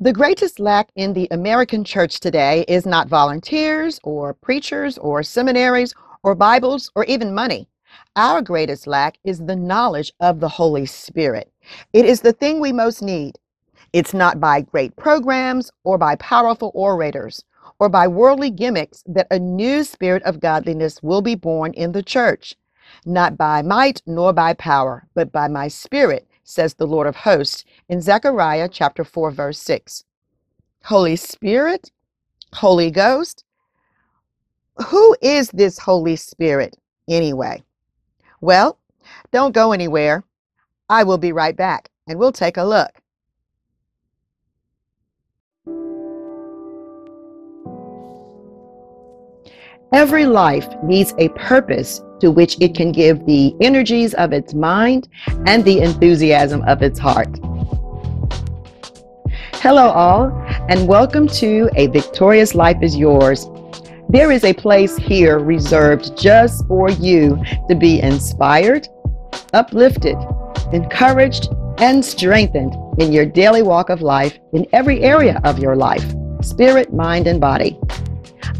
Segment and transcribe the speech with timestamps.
[0.00, 5.94] The greatest lack in the American church today is not volunteers or preachers or seminaries
[6.24, 7.68] or Bibles or even money.
[8.16, 11.52] Our greatest lack is the knowledge of the Holy Spirit.
[11.92, 13.38] It is the thing we most need.
[13.92, 17.44] It's not by great programs or by powerful orators
[17.78, 22.02] or by worldly gimmicks that a new spirit of godliness will be born in the
[22.02, 22.56] church.
[23.06, 27.64] Not by might nor by power, but by my spirit, says the Lord of hosts
[27.88, 30.04] in Zechariah chapter 4, verse 6.
[30.84, 31.90] Holy Spirit,
[32.52, 33.44] Holy Ghost.
[34.86, 36.76] Who is this Holy Spirit
[37.08, 37.62] anyway?
[38.40, 38.78] Well,
[39.32, 40.24] don't go anywhere.
[40.88, 42.90] I will be right back and we'll take a look.
[49.94, 55.06] Every life needs a purpose to which it can give the energies of its mind
[55.46, 57.28] and the enthusiasm of its heart.
[59.62, 60.32] Hello, all,
[60.68, 63.46] and welcome to A Victorious Life is Yours.
[64.08, 68.88] There is a place here reserved just for you to be inspired,
[69.52, 70.16] uplifted,
[70.72, 76.16] encouraged, and strengthened in your daily walk of life in every area of your life
[76.40, 77.78] spirit, mind, and body.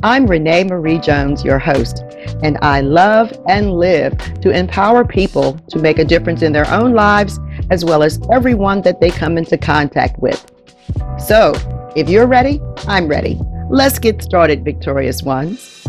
[0.05, 2.05] I'm Renee Marie Jones, your host,
[2.43, 6.93] and I love and live to empower people to make a difference in their own
[6.93, 10.45] lives as well as everyone that they come into contact with.
[11.19, 11.55] So,
[11.97, 13.41] if you're ready, I'm ready.
[13.71, 15.83] Let's get started, victorious ones.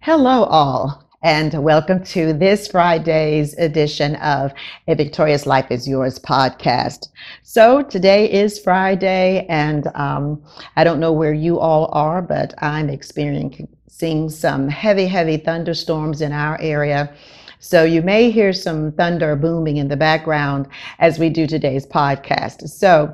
[0.00, 4.52] Hello, all and welcome to this Friday's edition of
[4.86, 7.08] A Victorious Life is Yours podcast.
[7.42, 10.40] So today is Friday, and um,
[10.76, 16.30] I don't know where you all are, but I'm experiencing some heavy, heavy thunderstorms in
[16.30, 17.12] our area.
[17.58, 20.68] So you may hear some thunder booming in the background
[21.00, 22.68] as we do today's podcast.
[22.68, 23.12] So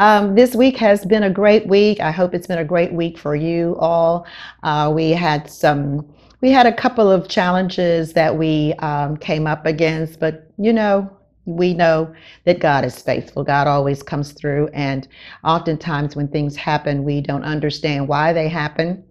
[0.00, 2.00] um, this week has been a great week.
[2.00, 4.26] I hope it's been a great week for you all.
[4.64, 6.04] Uh, we had some
[6.44, 11.10] we had a couple of challenges that we um, came up against, but you know,
[11.46, 13.42] we know that God is faithful.
[13.42, 14.68] God always comes through.
[14.74, 15.08] And
[15.42, 19.02] oftentimes, when things happen, we don't understand why they happen.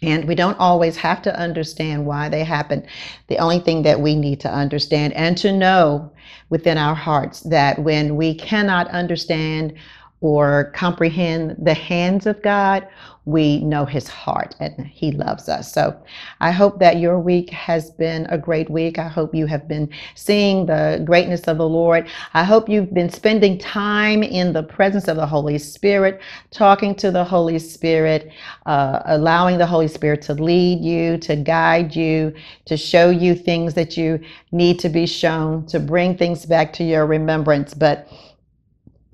[0.00, 2.86] And we don't always have to understand why they happen.
[3.26, 6.10] The only thing that we need to understand and to know
[6.48, 9.74] within our hearts that when we cannot understand
[10.20, 12.86] or comprehend the hands of God,
[13.24, 15.72] we know his heart and he loves us.
[15.72, 15.94] So
[16.40, 18.98] I hope that your week has been a great week.
[18.98, 22.08] I hope you have been seeing the greatness of the Lord.
[22.32, 27.10] I hope you've been spending time in the presence of the Holy Spirit, talking to
[27.10, 28.32] the Holy Spirit,
[28.64, 33.74] uh, allowing the Holy Spirit to lead you, to guide you, to show you things
[33.74, 34.18] that you
[34.52, 37.74] need to be shown, to bring things back to your remembrance.
[37.74, 38.08] But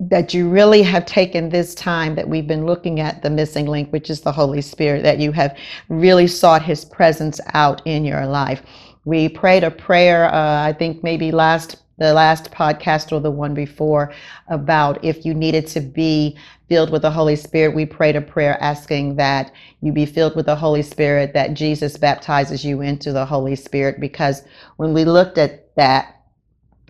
[0.09, 3.91] that you really have taken this time that we've been looking at the missing link,
[3.91, 5.57] which is the Holy Spirit, that you have
[5.89, 8.61] really sought His presence out in your life.
[9.05, 13.53] We prayed a prayer, uh, I think maybe last the last podcast or the one
[13.53, 14.13] before
[14.49, 16.37] about if you needed to be
[16.67, 20.45] filled with the Holy Spirit, we prayed a prayer asking that you be filled with
[20.45, 23.99] the Holy Spirit, that Jesus baptizes you into the Holy Spirit.
[23.99, 24.43] Because
[24.77, 26.14] when we looked at that,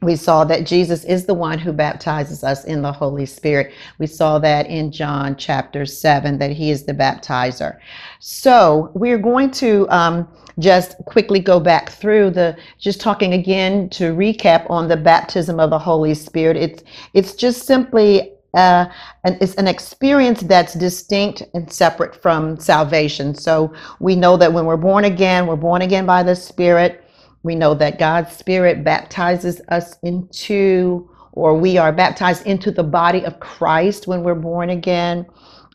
[0.02, 3.74] we saw that Jesus is the one who baptizes us in the Holy Spirit.
[3.98, 7.80] We saw that in John chapter 7, that he is the baptizer.
[8.20, 10.28] So we're going to um,
[10.60, 15.70] just quickly go back through the, just talking again to recap on the baptism of
[15.70, 16.58] the Holy Spirit.
[16.58, 18.86] It's, it's just simply uh,
[19.26, 23.36] it's an experience that's distinct and separate from salvation.
[23.36, 27.05] So we know that when we're born again, we're born again by the Spirit.
[27.46, 33.24] We know that God's Spirit baptizes us into, or we are baptized into the body
[33.24, 35.28] of Christ when we're born again.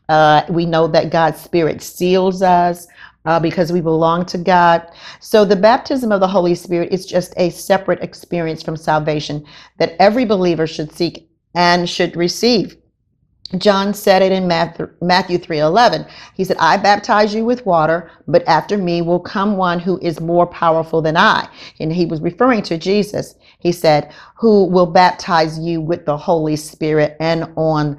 [0.09, 2.87] Uh, we know that God's Spirit seals us
[3.23, 4.85] uh, because we belong to God.
[5.21, 9.45] So the baptism of the Holy Spirit is just a separate experience from salvation
[9.77, 12.75] that every believer should seek and should receive.
[13.57, 16.05] John said it in Matthew 3:11.
[16.35, 20.21] He said, "I baptize you with water, but after me will come one who is
[20.21, 21.47] more powerful than I."
[21.79, 23.35] And he was referring to Jesus.
[23.59, 27.97] He said, "Who will baptize you with the Holy Spirit and on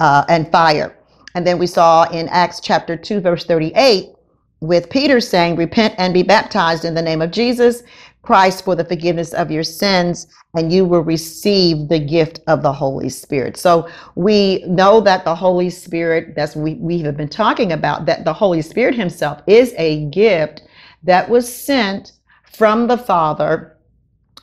[0.00, 0.94] uh, and fire."
[1.34, 4.12] And then we saw in Acts chapter 2 verse 38
[4.60, 7.82] with Peter saying, "Repent and be baptized in the name of Jesus
[8.22, 12.72] Christ for the forgiveness of your sins, and you will receive the gift of the
[12.72, 13.56] Holy Spirit.
[13.56, 18.24] So we know that the Holy Spirit, that's we, we have been talking about, that
[18.24, 20.62] the Holy Spirit Himself is a gift
[21.02, 22.12] that was sent
[22.44, 23.76] from the Father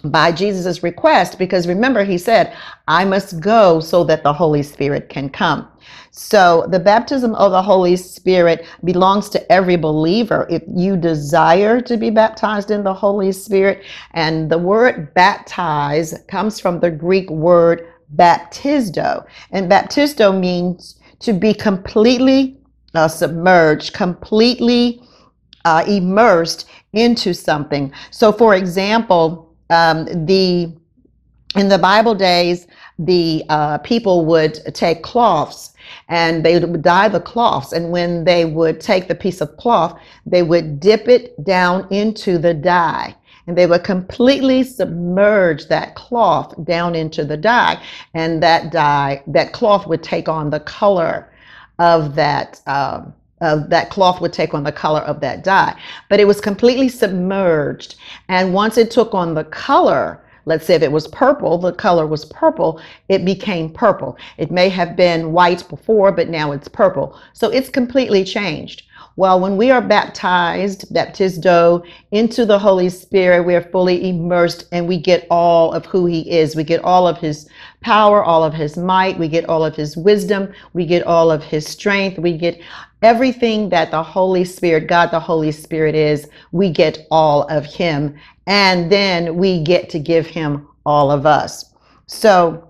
[0.03, 2.55] by Jesus' request, because remember, he said,
[2.87, 5.67] I must go so that the Holy Spirit can come.
[6.11, 10.47] So the baptism of the Holy Spirit belongs to every believer.
[10.49, 13.83] If you desire to be baptized in the Holy Spirit,
[14.13, 21.53] and the word baptize comes from the Greek word baptizo, and baptizo means to be
[21.53, 22.57] completely
[22.93, 25.01] uh, submerged, completely
[25.65, 27.91] uh, immersed into something.
[28.11, 30.71] So, for example, um, the
[31.55, 32.67] in the Bible days,
[32.99, 35.73] the uh, people would take cloths
[36.09, 37.73] and they would dye the cloths.
[37.73, 42.37] And when they would take the piece of cloth, they would dip it down into
[42.37, 43.15] the dye.
[43.47, 47.81] And they would completely submerge that cloth down into the dye.
[48.13, 51.31] And that dye, that cloth would take on the color
[51.79, 52.61] of that.
[52.67, 55.79] Um, of that cloth would take on the color of that dye.
[56.09, 57.95] But it was completely submerged.
[58.29, 62.07] And once it took on the color, let's say if it was purple, the color
[62.07, 64.17] was purple, it became purple.
[64.37, 67.19] It may have been white before, but now it's purple.
[67.33, 68.83] So it's completely changed.
[69.17, 74.87] Well, when we are baptized, baptizo into the Holy Spirit, we are fully immersed and
[74.87, 76.55] we get all of who He is.
[76.55, 77.49] We get all of His
[77.81, 81.43] power, all of His might, we get all of His wisdom, we get all of
[81.43, 82.61] His strength, we get
[83.01, 88.15] everything that the Holy Spirit, God the Holy Spirit is, we get all of Him.
[88.47, 91.73] And then we get to give Him all of us.
[92.07, 92.67] So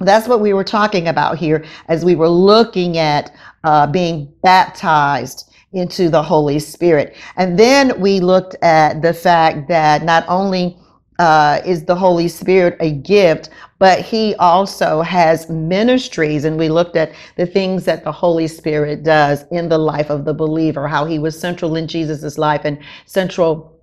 [0.00, 3.34] that's what we were talking about here as we were looking at
[3.64, 7.16] uh, being baptized into the Holy Spirit.
[7.36, 10.78] And then we looked at the fact that not only
[11.18, 16.44] uh, is the Holy Spirit a gift, but He also has ministries.
[16.44, 20.24] And we looked at the things that the Holy Spirit does in the life of
[20.24, 23.74] the believer, how He was central in Jesus's life and central.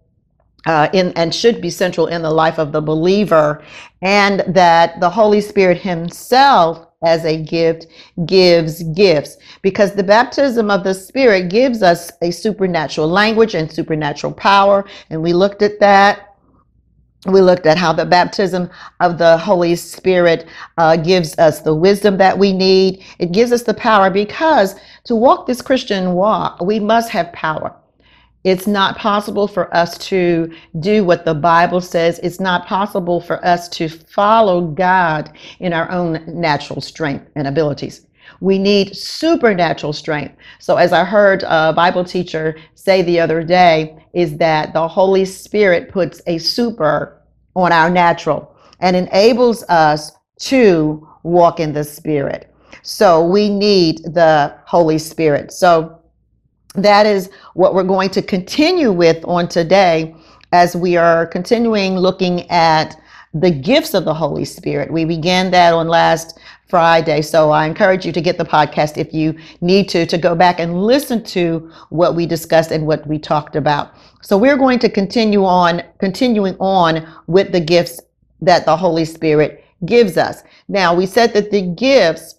[0.67, 3.63] Uh, in and should be central in the life of the believer,
[4.01, 7.85] and that the Holy Spirit Himself as a gift
[8.25, 14.33] gives gifts because the baptism of the Spirit gives us a supernatural language and supernatural
[14.33, 14.85] power.
[15.11, 16.34] And we looked at that
[17.25, 18.69] we looked at how the baptism
[18.99, 23.03] of the Holy Spirit uh, gives us the wisdom that we need.
[23.19, 24.75] It gives us the power because
[25.05, 27.75] to walk this Christian walk, we must have power.
[28.43, 32.19] It's not possible for us to do what the Bible says.
[32.19, 38.05] It's not possible for us to follow God in our own natural strength and abilities.
[38.41, 40.35] We need supernatural strength.
[40.59, 45.25] So, as I heard a Bible teacher say the other day, is that the Holy
[45.25, 47.21] Spirit puts a super
[47.55, 52.51] on our natural and enables us to walk in the Spirit.
[52.81, 55.51] So, we need the Holy Spirit.
[55.51, 56.01] So,
[56.75, 60.15] that is what we're going to continue with on today
[60.51, 62.99] as we are continuing looking at
[63.33, 64.91] the gifts of the Holy Spirit.
[64.91, 67.21] We began that on last Friday.
[67.21, 70.59] So I encourage you to get the podcast if you need to, to go back
[70.59, 73.93] and listen to what we discussed and what we talked about.
[74.21, 78.01] So we're going to continue on, continuing on with the gifts
[78.41, 80.43] that the Holy Spirit gives us.
[80.67, 82.34] Now, we said that the gifts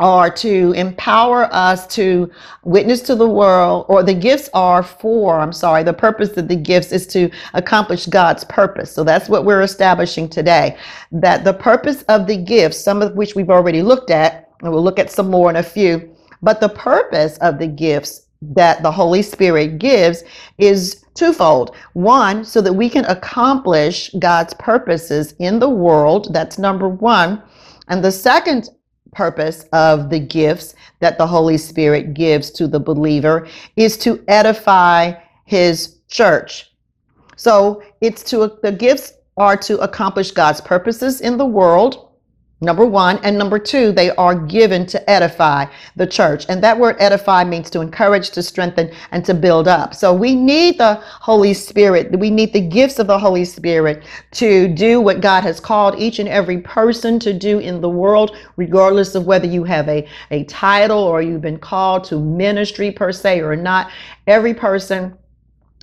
[0.00, 2.30] are to empower us to
[2.64, 6.56] witness to the world, or the gifts are for, I'm sorry, the purpose of the
[6.56, 8.92] gifts is to accomplish God's purpose.
[8.92, 10.76] So that's what we're establishing today.
[11.10, 14.82] That the purpose of the gifts, some of which we've already looked at, and we'll
[14.82, 18.92] look at some more in a few, but the purpose of the gifts that the
[18.92, 20.22] Holy Spirit gives
[20.58, 21.74] is twofold.
[21.94, 26.32] One, so that we can accomplish God's purposes in the world.
[26.32, 27.42] That's number one.
[27.88, 28.70] And the second
[29.12, 35.12] purpose of the gifts that the Holy Spirit gives to the believer is to edify
[35.44, 36.72] his church.
[37.36, 42.07] So it's to the gifts are to accomplish God's purposes in the world
[42.60, 43.18] Number one.
[43.18, 46.44] And number two, they are given to edify the church.
[46.48, 49.94] And that word edify means to encourage, to strengthen, and to build up.
[49.94, 52.18] So we need the Holy Spirit.
[52.18, 56.18] We need the gifts of the Holy Spirit to do what God has called each
[56.18, 60.42] and every person to do in the world, regardless of whether you have a, a
[60.44, 63.92] title or you've been called to ministry per se or not.
[64.26, 65.16] Every person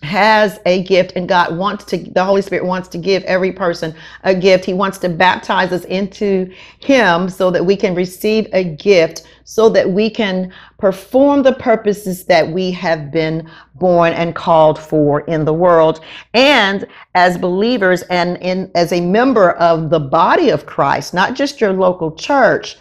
[0.03, 3.95] has a gift and God wants to, the Holy Spirit wants to give every person
[4.23, 4.65] a gift.
[4.65, 9.69] He wants to baptize us into Him so that we can receive a gift, so
[9.69, 15.45] that we can perform the purposes that we have been born and called for in
[15.45, 16.01] the world.
[16.33, 16.85] And
[17.15, 21.73] as believers and in, as a member of the body of Christ, not just your
[21.73, 22.77] local church,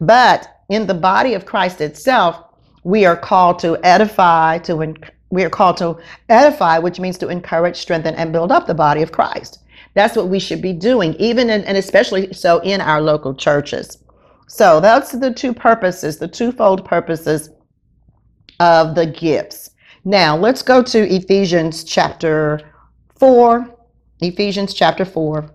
[0.00, 2.44] but in the body of Christ itself,
[2.84, 4.76] we are called to edify, to
[5.30, 9.02] we are called to edify, which means to encourage, strengthen, and build up the body
[9.02, 9.60] of Christ.
[9.94, 13.98] That's what we should be doing, even in, and especially so in our local churches.
[14.46, 17.50] So that's the two purposes, the twofold purposes
[18.60, 19.70] of the gifts.
[20.04, 22.60] Now let's go to Ephesians chapter
[23.16, 23.74] 4.
[24.20, 25.50] Ephesians chapter 4.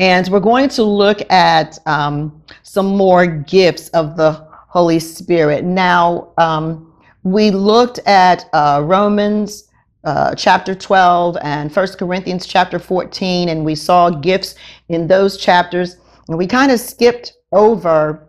[0.00, 4.32] And we're going to look at um, some more gifts of the
[4.68, 5.64] Holy Spirit.
[5.64, 6.92] Now, um,
[7.24, 9.64] we looked at uh, Romans
[10.04, 14.54] uh, chapter 12 and First Corinthians chapter 14, and we saw gifts
[14.90, 15.96] in those chapters.
[16.28, 18.28] And we kind of skipped over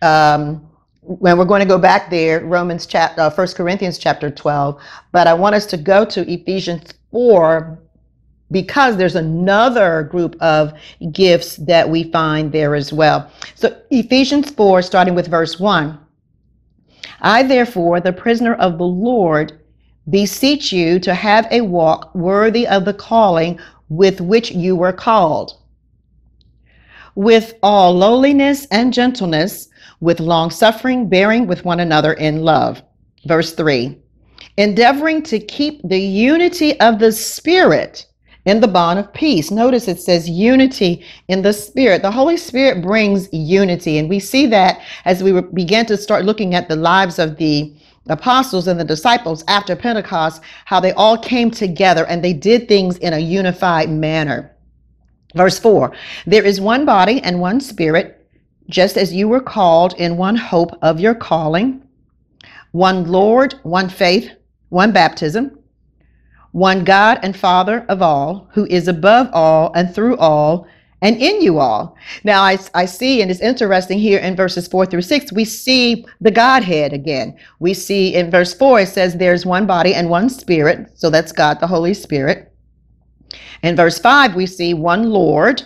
[0.00, 0.66] um,
[1.02, 4.80] when we're going to go back there, Romans chapter, uh, First Corinthians chapter 12.
[5.12, 7.78] But I want us to go to Ephesians 4
[8.50, 10.72] because there's another group of
[11.10, 13.30] gifts that we find there as well.
[13.56, 15.98] So Ephesians 4, starting with verse 1.
[17.22, 19.58] I, therefore, the prisoner of the Lord,
[20.10, 25.56] beseech you to have a walk worthy of the calling with which you were called,
[27.14, 29.68] with all lowliness and gentleness,
[30.00, 32.82] with long suffering, bearing with one another in love.
[33.26, 33.96] Verse 3
[34.56, 38.06] Endeavoring to keep the unity of the Spirit
[38.44, 39.50] in the bond of peace.
[39.50, 42.02] Notice it says unity in the Spirit.
[42.02, 46.54] The Holy Spirit brings unity, and we see that as we begin to start looking
[46.54, 47.74] at the lives of the
[48.08, 52.98] apostles and the disciples after Pentecost, how they all came together and they did things
[52.98, 54.54] in a unified manner.
[55.34, 55.94] Verse 4
[56.26, 58.26] There is one body and one spirit,
[58.68, 61.82] just as you were called in one hope of your calling,
[62.72, 64.30] one Lord, one faith,
[64.68, 65.61] one baptism
[66.52, 70.66] one God and Father of all, who is above all and through all
[71.00, 71.96] and in you all.
[72.22, 76.06] Now, I, I see, and it's interesting here in verses four through six, we see
[76.20, 77.36] the Godhead again.
[77.58, 80.92] We see in verse four, it says there's one body and one spirit.
[80.94, 82.54] So that's God, the Holy Spirit.
[83.62, 85.62] In verse five, we see one Lord,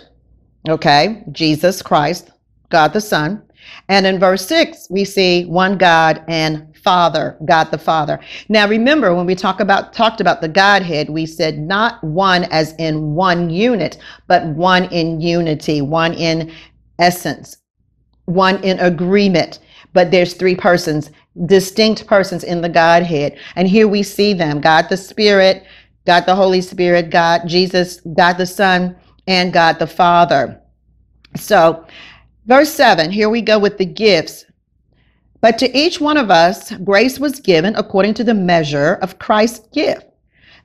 [0.67, 2.31] okay, Jesus Christ,
[2.69, 3.43] God the Son.
[3.89, 8.17] And in verse six, we see one God and Father, God the Father.
[8.47, 12.73] Now remember when we talk about talked about the Godhead, we said not one as
[12.75, 16.49] in one unit, but one in unity, one in
[16.97, 17.57] essence,
[18.23, 19.59] one in agreement.
[19.91, 21.11] But there's three persons,
[21.45, 23.37] distinct persons in the Godhead.
[23.57, 25.65] And here we see them, God the Spirit,
[26.05, 28.95] God the Holy Spirit, God Jesus, God the Son,
[29.27, 30.57] and God the Father.
[31.35, 31.85] So,
[32.45, 34.45] verse 7, here we go with the gifts.
[35.41, 39.67] But to each one of us, grace was given according to the measure of Christ's
[39.69, 40.05] gift.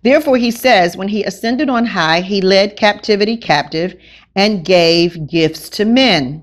[0.03, 3.95] Therefore, he says, when he ascended on high, he led captivity captive
[4.35, 6.43] and gave gifts to men.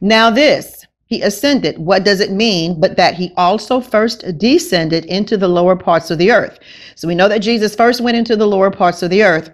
[0.00, 2.78] Now, this, he ascended, what does it mean?
[2.78, 6.60] But that he also first descended into the lower parts of the earth.
[6.94, 9.50] So we know that Jesus first went into the lower parts of the earth.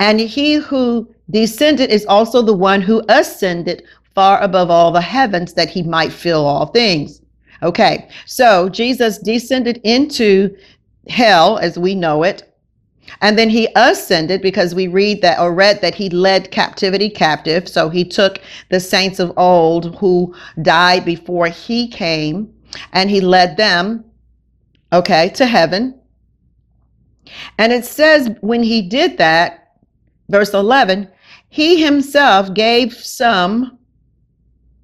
[0.00, 3.82] And he who descended is also the one who ascended
[4.16, 7.20] far above all the heavens that he might fill all things.
[7.62, 10.56] Okay, so Jesus descended into
[11.08, 12.52] hell as we know it.
[13.20, 17.68] And then he ascended because we read that or read that he led captivity captive.
[17.68, 22.52] So he took the saints of old who died before he came
[22.92, 24.04] and he led them,
[24.92, 25.98] okay, to heaven.
[27.58, 29.78] And it says when he did that,
[30.28, 31.08] verse 11,
[31.48, 33.75] he himself gave some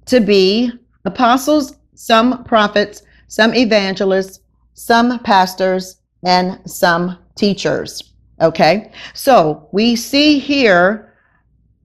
[0.05, 0.71] to be
[1.05, 4.39] apostles, some prophets, some evangelists,
[4.73, 8.13] some pastors, and some teachers.
[8.41, 11.13] Okay, so we see here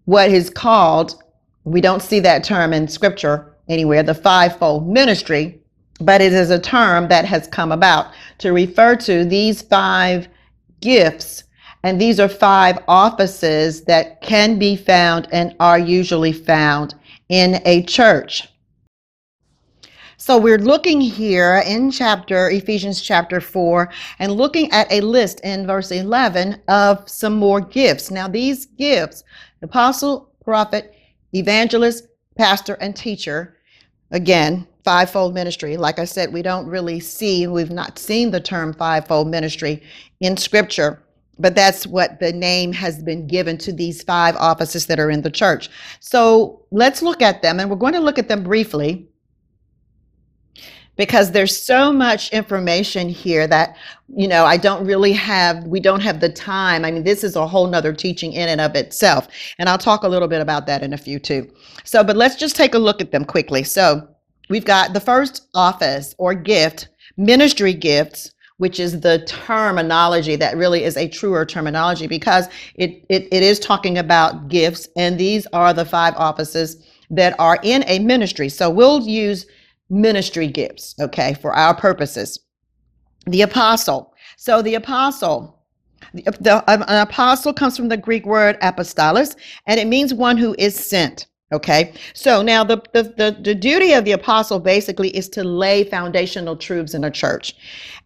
[0.06, 1.22] what is called,
[1.64, 5.60] we don't see that term in scripture anywhere, the fivefold ministry,
[6.00, 10.28] but it is a term that has come about to refer to these five
[10.80, 11.44] gifts.
[11.82, 16.94] And these are five offices that can be found and are usually found
[17.28, 18.48] in a church.
[20.20, 25.66] So we're looking here in chapter, Ephesians chapter 4, and looking at a list in
[25.66, 28.10] verse 11 of some more gifts.
[28.10, 29.22] Now, these gifts,
[29.62, 30.94] apostle, prophet,
[31.32, 33.58] evangelist, pastor, and teacher,
[34.10, 35.76] again, fivefold ministry.
[35.76, 39.82] Like I said, we don't really see, we've not seen the term fivefold ministry
[40.20, 41.02] in scripture
[41.38, 45.22] but that's what the name has been given to these five offices that are in
[45.22, 45.70] the church.
[46.00, 49.08] So let's look at them, and we're going to look at them briefly
[50.98, 53.76] because there's so much information here that
[54.14, 56.84] you know i don't really have we don't have the time.
[56.84, 59.28] I mean this is a whole nother teaching in and of itself
[59.58, 61.50] and i'll talk a little bit about that in a few too.
[61.84, 63.62] So but let's just take a look at them quickly.
[63.62, 64.06] So
[64.50, 70.84] we've got the first office or gift ministry gifts which is the terminology that really
[70.84, 75.72] is a truer terminology because it, it, it is talking about gifts, and these are
[75.72, 78.48] the five offices that are in a ministry.
[78.48, 79.46] So we'll use
[79.90, 82.40] ministry gifts, okay, for our purposes.
[83.26, 84.14] The apostle.
[84.36, 85.62] So the apostle,
[86.12, 89.36] the, the, an apostle comes from the Greek word apostolos,
[89.66, 91.26] and it means one who is sent.
[91.50, 95.82] Okay, so now the, the, the, the, duty of the apostle basically is to lay
[95.82, 97.54] foundational truths in a church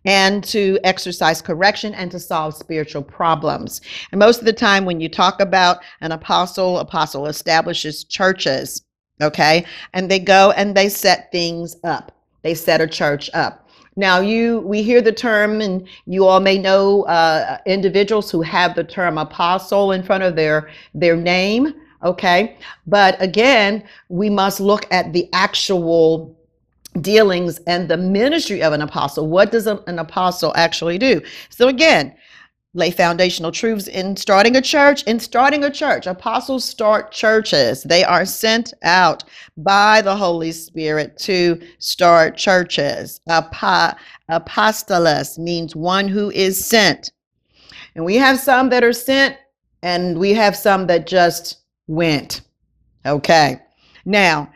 [0.05, 3.81] and to exercise correction and to solve spiritual problems.
[4.13, 8.83] And most of the time, when you talk about an apostle, apostle establishes churches,
[9.21, 13.69] okay, and they go and they set things up, they set a church up.
[13.97, 18.77] Now, you we hear the term, and you all may know uh, individuals who have
[18.77, 22.57] the term apostle in front of their their name Okay.
[22.87, 26.37] But again, we must look at the actual
[27.01, 29.29] dealings and the ministry of an apostle.
[29.29, 31.23] What does an apostle actually do?
[31.49, 32.15] So again,
[32.75, 35.03] lay foundational truths in starting a church.
[35.05, 37.83] In starting a church, apostles start churches.
[37.83, 39.25] They are sent out
[39.57, 43.21] by the Holy Spirit to start churches.
[43.29, 43.97] Apo-
[44.31, 47.13] apostolos means one who is sent.
[47.95, 49.37] And we have some that are sent,
[49.83, 51.62] and we have some that just
[51.93, 52.41] went.
[53.07, 53.61] Okay.
[54.05, 54.51] Now,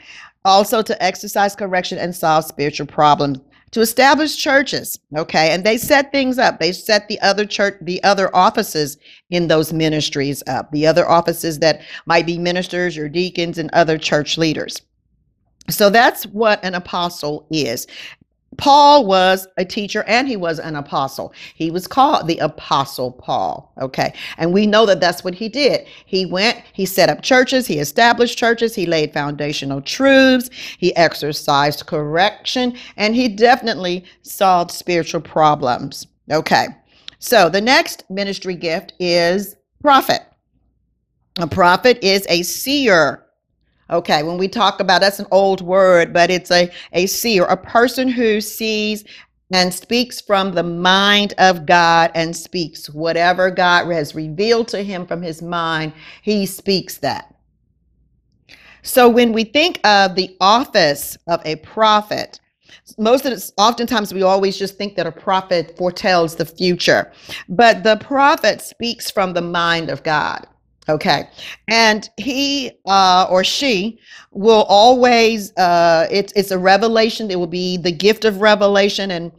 [0.45, 3.39] also to exercise correction and solve spiritual problems
[3.73, 4.99] to establish churches.
[5.17, 5.51] Okay.
[5.51, 6.61] And they set things up.
[6.61, 8.97] They set the other church the other offices
[9.31, 13.99] in those ministries up the other offices that might be ministers or deacons and other
[13.99, 14.81] church leaders.
[15.69, 17.87] So that's what an apostle is
[18.59, 21.33] Paul was a teacher and he was an apostle.
[21.55, 23.73] He was called the Apostle Paul.
[23.81, 24.15] Okay.
[24.39, 25.87] And we know that that's what he did.
[26.07, 30.49] He went, he set up churches, he established churches, he laid foundational truths,
[30.79, 36.07] he exercised correction, and he definitely solved spiritual problems.
[36.31, 36.69] Okay.
[37.19, 40.21] So the next ministry gift is prophet.
[41.39, 43.26] A prophet is a seer
[43.89, 47.57] Okay, when we talk about that's an old word, but it's a, a seer, a
[47.57, 49.05] person who sees
[49.53, 55.07] and speaks from the mind of God and speaks whatever God has revealed to him
[55.07, 57.33] from his mind, he speaks that.
[58.83, 62.41] So when we think of the office of a prophet,
[62.99, 67.13] most of it, oftentimes we always just think that a prophet foretells the future,
[67.49, 70.47] but the prophet speaks from the mind of God.
[70.89, 71.29] Okay.
[71.69, 73.99] And he uh, or she
[74.31, 77.31] will always, uh, it's, it's a revelation.
[77.31, 79.11] It will be the gift of revelation.
[79.11, 79.33] And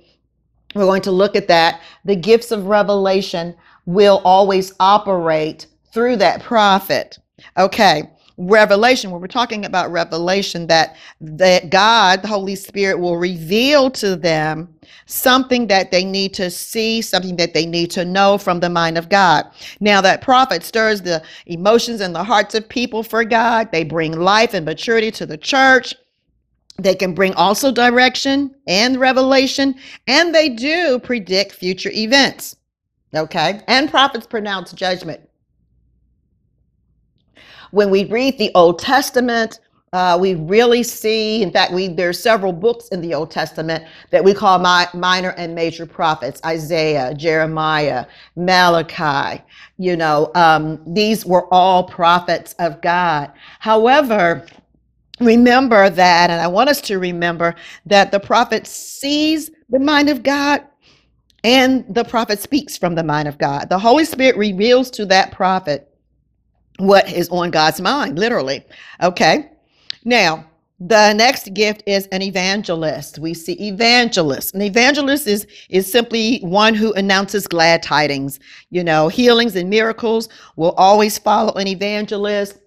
[0.76, 1.82] we're going to look at that.
[2.04, 3.56] The gifts of revelation
[3.86, 7.18] will always operate through that prophet.
[7.58, 13.90] Okay revelation when we're talking about revelation that that god the holy spirit will reveal
[13.90, 14.72] to them
[15.08, 18.98] something that they need to see something that they need to know from the mind
[18.98, 19.46] of god.
[19.80, 23.72] Now that prophet stirs the emotions and the hearts of people for god.
[23.72, 25.96] They bring life and maturity to the church.
[26.78, 29.74] They can bring also direction and revelation
[30.06, 32.58] and they do predict future events
[33.16, 33.62] okay?
[33.68, 35.22] And prophets pronounce judgment.
[37.72, 39.60] When we read the Old Testament,
[39.94, 44.24] uh, we really see, in fact, we there's several books in the Old Testament that
[44.24, 49.42] we call minor and major prophets: Isaiah, Jeremiah, Malachi.
[49.78, 53.32] You know, um, these were all prophets of God.
[53.60, 54.46] However,
[55.22, 60.22] remember that, and I want us to remember that the prophet sees the mind of
[60.22, 60.66] God,
[61.46, 63.70] and the prophet speaks from the mind of God.
[63.70, 65.90] The Holy Spirit reveals to that prophet
[66.78, 68.66] what is on God's mind, literally.
[69.02, 69.50] Okay.
[70.08, 70.46] Now,
[70.80, 73.20] the next gift is an evangelist.
[73.20, 74.56] We see evangelist.
[74.56, 78.40] An evangelist is is simply one who announces glad tidings.
[78.70, 82.58] You know, healings and miracles will always follow an evangelist.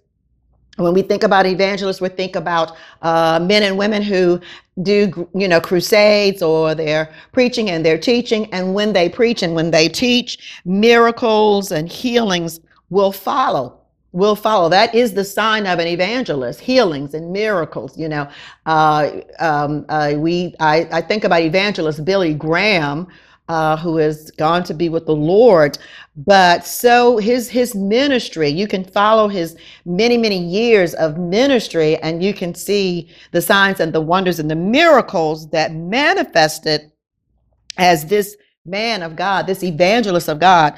[0.75, 4.39] When we think about evangelists, we think about uh, men and women who
[4.83, 8.53] do, you know, crusades or they're preaching and they're teaching.
[8.53, 12.59] And when they preach and when they teach, miracles and healings
[12.91, 13.80] will follow
[14.13, 14.69] will follow.
[14.69, 17.97] That is the sign of an evangelist: healings and miracles.
[17.97, 18.29] You know,
[18.65, 23.07] uh, um, uh, we I, I think about evangelist Billy Graham.
[23.49, 25.77] Uh, who has gone to be with the Lord,
[26.15, 32.23] but so his his ministry, you can follow his many many years of ministry, and
[32.23, 36.93] you can see the signs and the wonders and the miracles that manifested
[37.77, 40.75] as this man of God, this evangelist of God,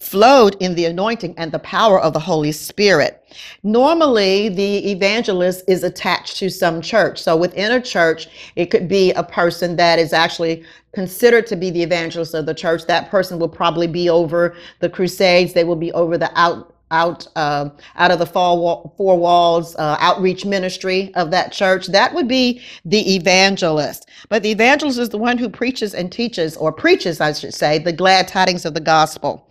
[0.00, 3.22] flowed in the anointing and the power of the Holy Spirit.
[3.62, 7.20] Normally, the evangelist is attached to some church.
[7.22, 11.70] So within a church, it could be a person that is actually considered to be
[11.70, 12.86] the evangelist of the church.
[12.86, 15.52] That person will probably be over the crusades.
[15.52, 19.74] They will be over the out out uh, out of the four, wall, four walls
[19.76, 25.08] uh, outreach ministry of that church that would be the evangelist but the evangelist is
[25.08, 28.74] the one who preaches and teaches or preaches i should say the glad tidings of
[28.74, 29.48] the gospel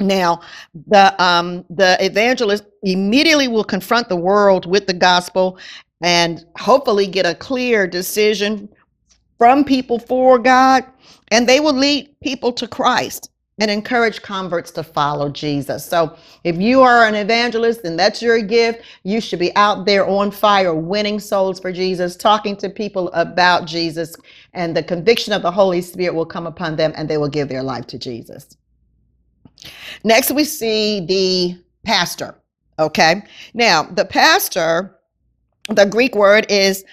[0.00, 0.40] now,
[0.88, 5.58] the um, the evangelist immediately will confront the world with the gospel
[6.02, 8.68] and hopefully get a clear decision
[9.38, 10.84] from people for God,
[11.30, 13.30] and they will lead people to Christ
[13.60, 15.86] and encourage converts to follow Jesus.
[15.86, 20.06] So, if you are an evangelist and that's your gift, you should be out there
[20.08, 24.16] on fire, winning souls for Jesus, talking to people about Jesus,
[24.54, 27.48] and the conviction of the Holy Spirit will come upon them and they will give
[27.48, 28.48] their life to Jesus.
[30.04, 32.34] Next, we see the pastor.
[32.78, 33.22] Okay.
[33.54, 34.98] Now, the pastor,
[35.68, 36.84] the Greek word is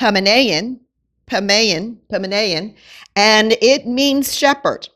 [0.00, 0.80] pamenein,
[1.26, 2.74] pamenein, pamenein,
[3.16, 4.88] and it means shepherd.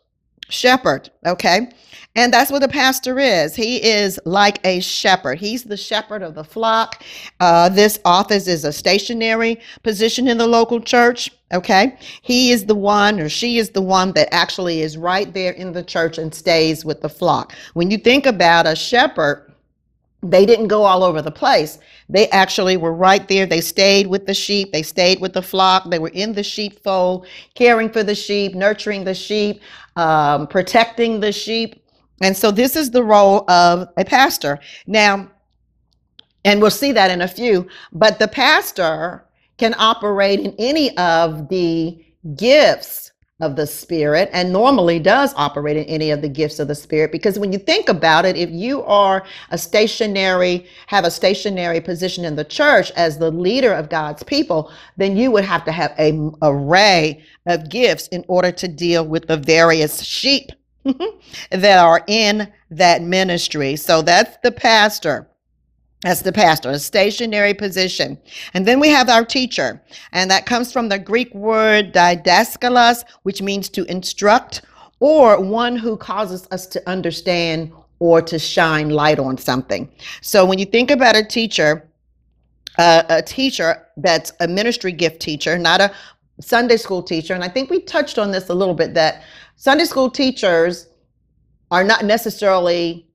[0.49, 1.11] Shepherd.
[1.27, 1.71] Okay.
[2.15, 3.55] And that's what a pastor is.
[3.55, 5.39] He is like a shepherd.
[5.39, 7.03] He's the shepherd of the flock.
[7.41, 11.31] Uh, this office is a stationary position in the local church.
[11.53, 11.97] Okay.
[12.23, 15.73] He is the one or she is the one that actually is right there in
[15.73, 17.55] the church and stays with the flock.
[17.75, 19.53] When you think about a shepherd,
[20.23, 21.79] they didn't go all over the place.
[22.09, 23.47] They actually were right there.
[23.47, 24.73] They stayed with the sheep.
[24.73, 25.91] They stayed with the flock.
[25.91, 29.61] They were in the sheepfold, caring for the sheep, nurturing the sheep,
[29.97, 31.83] um, protecting the sheep
[32.23, 34.59] and so this is the role of a pastor.
[34.87, 35.31] Now,
[36.45, 39.25] and we'll see that in a few, but the pastor
[39.59, 42.05] can operate in any of the
[42.37, 46.75] gifts of the Spirit and normally does operate in any of the gifts of the
[46.75, 47.13] Spirit.
[47.13, 52.25] Because when you think about it, if you are a stationary, have a stationary position
[52.25, 55.95] in the church as the leader of God's people, then you would have to have
[55.99, 60.51] an array of gifts in order to deal with the various sheep
[61.51, 63.77] that are in that ministry.
[63.77, 65.29] So that's the pastor.
[66.07, 68.17] That's the pastor, a stationary position.
[68.55, 73.43] And then we have our teacher, and that comes from the Greek word didaskalos, which
[73.43, 74.63] means to instruct,
[75.01, 79.91] or one who causes us to understand or to shine light on something.
[80.21, 81.89] So when you think about a teacher,
[82.79, 85.93] uh, a teacher that's a ministry gift teacher, not a
[86.41, 89.25] Sunday school teacher, and I think we touched on this a little bit that
[89.57, 90.87] Sunday school teachers
[91.73, 93.09] are not necessarily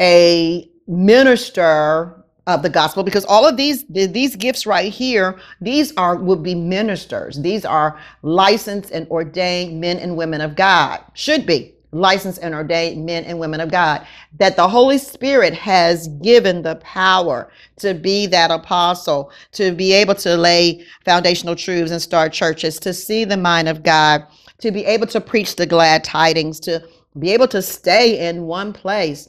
[0.00, 6.16] a minister of the gospel because all of these these gifts right here these are
[6.16, 7.40] would be ministers.
[7.40, 11.00] These are licensed and ordained men and women of god.
[11.14, 14.06] Should be licensed and ordained men and women of god.
[14.38, 20.16] That the holy spirit has given the power to be that apostle to be able
[20.16, 24.26] to lay foundational truths and start churches to see the mind of god
[24.58, 26.82] to be able to preach the glad tidings, to
[27.18, 29.28] be able to stay in one place.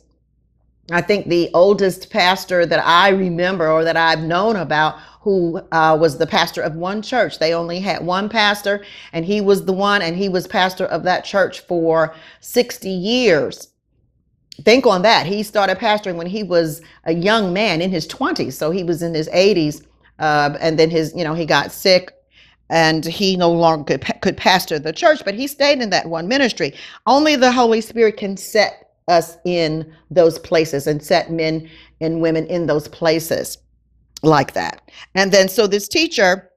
[0.91, 5.97] I think the oldest pastor that I remember or that I've known about who uh,
[5.99, 7.39] was the pastor of one church.
[7.39, 11.01] They only had one pastor, and he was the one, and he was pastor of
[11.03, 13.69] that church for 60 years.
[14.63, 15.25] Think on that.
[15.25, 18.53] He started pastoring when he was a young man in his 20s.
[18.53, 19.83] So he was in his 80s.
[20.19, 22.13] Uh, and then his, you know, he got sick
[22.69, 26.27] and he no longer could, could pastor the church, but he stayed in that one
[26.27, 26.73] ministry.
[27.05, 31.69] Only the Holy Spirit can set us in those places and set men
[32.01, 33.57] and women in those places
[34.23, 34.89] like that.
[35.13, 36.49] And then, so this teacher,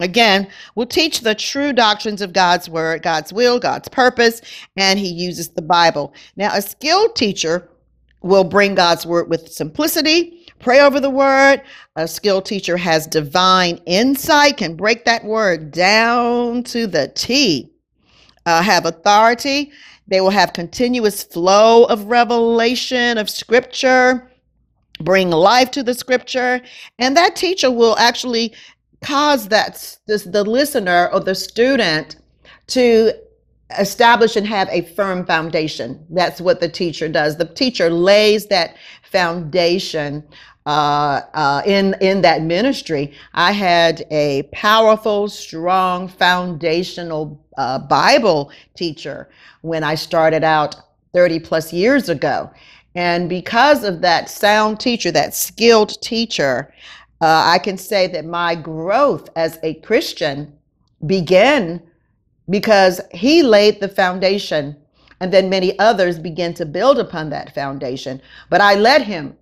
[0.00, 4.40] again, will teach the true doctrines of God's word, God's will, God's purpose,
[4.76, 6.14] and he uses the Bible.
[6.36, 7.68] Now, a skilled teacher
[8.22, 11.62] will bring God's word with simplicity Pray over the word.
[11.96, 17.72] A skilled teacher has divine insight, can break that word down to the T.
[18.44, 19.70] Uh, have authority.
[20.08, 24.30] They will have continuous flow of revelation of scripture,
[25.00, 26.60] bring life to the scripture,
[26.98, 28.54] and that teacher will actually
[29.02, 32.16] cause that this, the listener or the student
[32.68, 33.12] to
[33.78, 36.04] establish and have a firm foundation.
[36.10, 37.36] That's what the teacher does.
[37.36, 40.24] The teacher lays that foundation
[40.68, 43.14] uh, uh, in in that ministry.
[43.34, 49.30] I had a powerful, strong, foundational uh, Bible teacher
[49.62, 50.76] when I started out
[51.14, 52.50] 30 plus years ago,
[52.94, 56.74] and because of that sound teacher, that skilled teacher,
[57.22, 60.52] uh, I can say that my growth as a Christian
[61.06, 61.82] began
[62.50, 64.76] because he laid the foundation
[65.20, 68.22] And then many others begin to build upon that foundation.
[68.50, 69.36] But I let him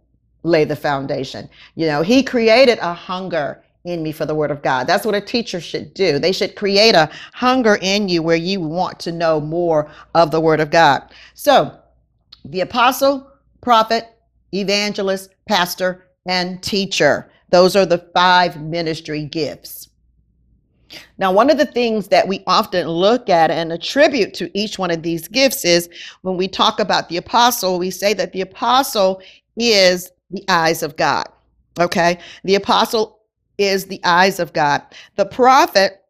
[0.46, 1.48] lay the foundation.
[1.74, 4.86] You know, he created a hunger in me for the word of God.
[4.86, 6.18] That's what a teacher should do.
[6.18, 10.40] They should create a hunger in you where you want to know more of the
[10.40, 11.02] word of God.
[11.34, 11.78] So,
[12.44, 13.30] the apostle,
[13.60, 14.08] prophet,
[14.52, 17.30] evangelist, pastor, and teacher.
[17.50, 19.88] Those are the five ministry gifts.
[21.18, 24.90] Now, one of the things that we often look at and attribute to each one
[24.90, 25.88] of these gifts is
[26.22, 29.20] when we talk about the apostle, we say that the apostle
[29.56, 31.26] is the eyes of God.
[31.78, 32.18] Okay.
[32.44, 33.20] The apostle
[33.58, 34.82] is the eyes of God.
[35.16, 36.02] The prophet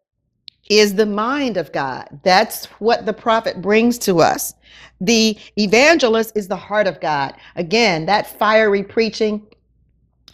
[0.69, 2.09] is the mind of God.
[2.25, 4.55] That's what the prophet brings to us.
[5.01, 7.35] The evangelist is the heart of God.
[7.55, 9.47] Again, that fiery preaching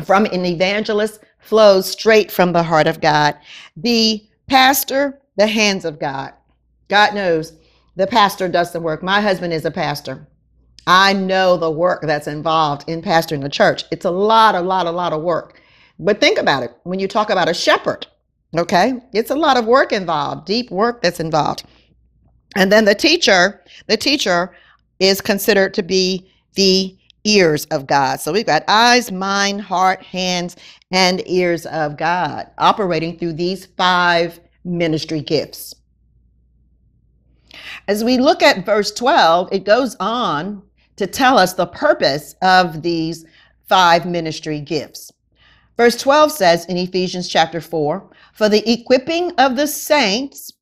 [0.04, 3.36] from an evangelist flows straight from the heart of God.
[3.76, 6.32] The pastor, the hands of God.
[6.88, 7.54] God knows
[7.96, 9.02] the pastor does the work.
[9.02, 10.26] My husband is a pastor.
[10.86, 13.84] I know the work that's involved in pastoring a church.
[13.90, 15.60] It's a lot, a lot, a lot of work.
[15.98, 18.06] But think about it when you talk about a shepherd,
[18.56, 18.94] okay?
[19.12, 21.64] It's a lot of work involved, deep work that's involved.
[22.56, 24.54] And then the teacher, the teacher
[24.98, 28.20] is considered to be the ears of God.
[28.20, 30.56] So we've got eyes, mind, heart, hands,
[30.90, 35.74] and ears of God operating through these five ministry gifts.
[37.88, 40.62] As we look at verse 12, it goes on
[40.96, 43.24] to tell us the purpose of these
[43.68, 45.10] five ministry gifts.
[45.76, 50.52] Verse 12 says in Ephesians chapter 4 For the equipping of the saints,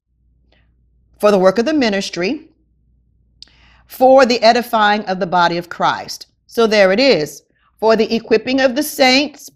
[1.19, 2.49] for the work of the ministry,
[3.87, 6.29] for the edifying of the body of Christ.
[6.47, 7.43] So there it is.
[7.79, 9.51] For the equipping of the saints,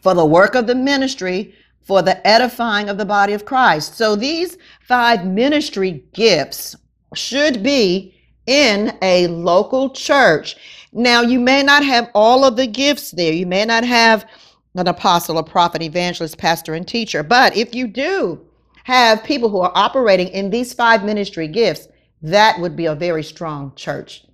[0.00, 3.96] for the work of the ministry, for the edifying of the body of Christ.
[3.96, 6.76] So these five ministry gifts
[7.14, 8.14] should be
[8.46, 10.56] in a local church.
[10.92, 13.32] Now, you may not have all of the gifts there.
[13.32, 14.26] You may not have
[14.74, 17.22] an apostle, a prophet, evangelist, pastor, and teacher.
[17.22, 18.40] But if you do
[18.84, 21.88] have people who are operating in these five ministry gifts,
[22.22, 24.24] that would be a very strong church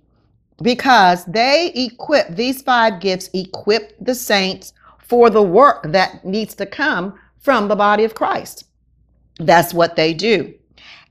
[0.61, 6.65] because they equip these five gifts equip the saints for the work that needs to
[6.65, 8.65] come from the body of Christ.
[9.39, 10.53] That's what they do.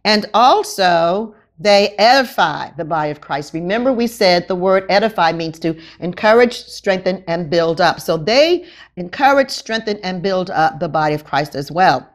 [0.04, 3.52] And also, they edify the body of Christ.
[3.52, 8.00] Remember, we said the word edify means to encourage, strengthen, and build up.
[8.00, 8.66] So they
[8.96, 12.08] encourage, strengthen, and build up the body of Christ as well.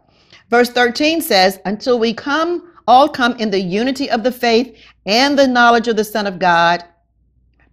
[0.49, 5.38] Verse 13 says, Until we come all come in the unity of the faith and
[5.38, 6.84] the knowledge of the Son of God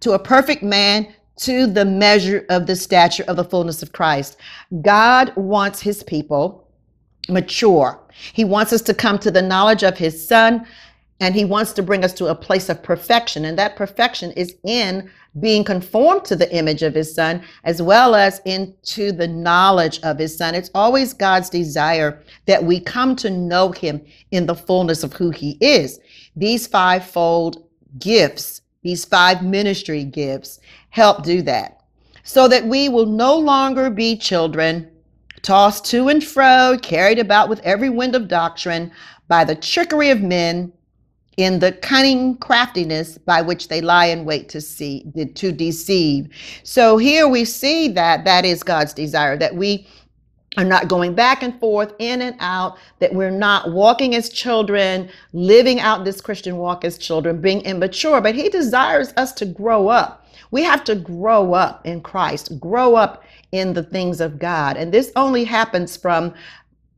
[0.01, 4.37] to a perfect man to the measure of the stature of the fullness of Christ.
[4.81, 6.67] God wants his people
[7.29, 7.99] mature.
[8.33, 10.65] He wants us to come to the knowledge of his son
[11.21, 13.45] and he wants to bring us to a place of perfection.
[13.45, 18.15] And that perfection is in being conformed to the image of his son as well
[18.15, 20.55] as into the knowledge of his son.
[20.55, 25.29] It's always god's desire that we come to know him in the fullness of who
[25.29, 26.01] he is.
[26.35, 27.63] These fivefold
[27.97, 31.81] gifts these five ministry gifts help do that
[32.23, 34.89] so that we will no longer be children
[35.41, 38.91] tossed to and fro carried about with every wind of doctrine
[39.27, 40.71] by the trickery of men
[41.41, 46.29] in the cunning craftiness by which they lie in wait to see to deceive.
[46.63, 49.87] So here we see that that is god's desire that we
[50.57, 55.09] are not going back and forth in and out that we're not walking as children
[55.31, 58.21] living out this christian walk as children being immature.
[58.21, 60.27] But he desires us to grow up.
[60.51, 64.77] We have to grow up in christ grow up in the things of god.
[64.77, 66.33] And this only happens from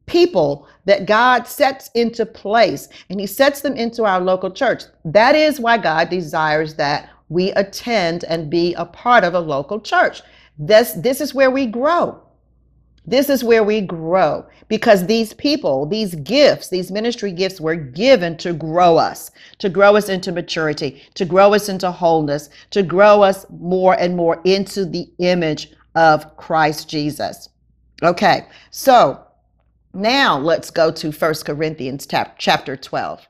[0.06, 4.84] people that God sets into place and he sets them into our local church.
[5.06, 9.80] That is why God desires that we attend and be a part of a local
[9.80, 10.22] church.
[10.58, 12.22] This this is where we grow.
[13.06, 18.38] This is where we grow because these people, these gifts, these ministry gifts were given
[18.38, 23.22] to grow us, to grow us into maturity, to grow us into wholeness, to grow
[23.22, 27.50] us more and more into the image of Christ Jesus.
[28.04, 29.22] Okay, so
[29.94, 33.28] now let's go to 1 Corinthians chapter 12.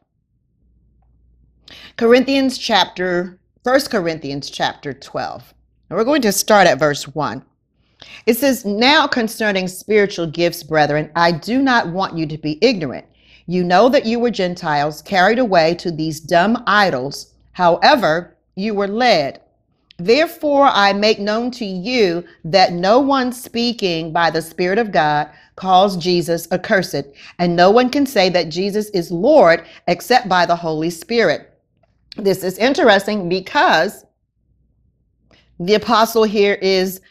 [1.98, 5.54] Corinthians chapter 1 Corinthians chapter 12.
[5.90, 7.44] And we're going to start at verse 1.
[8.26, 13.06] It says, Now concerning spiritual gifts, brethren, I do not want you to be ignorant.
[13.46, 17.34] You know that you were Gentiles carried away to these dumb idols.
[17.52, 19.42] However, you were led.
[19.98, 25.30] Therefore, I make known to you that no one speaking by the Spirit of God
[25.56, 27.06] calls Jesus accursed,
[27.40, 31.50] and no one can say that Jesus is Lord except by the Holy Spirit.
[32.18, 34.06] this is interesting because
[35.60, 37.02] the apostle here is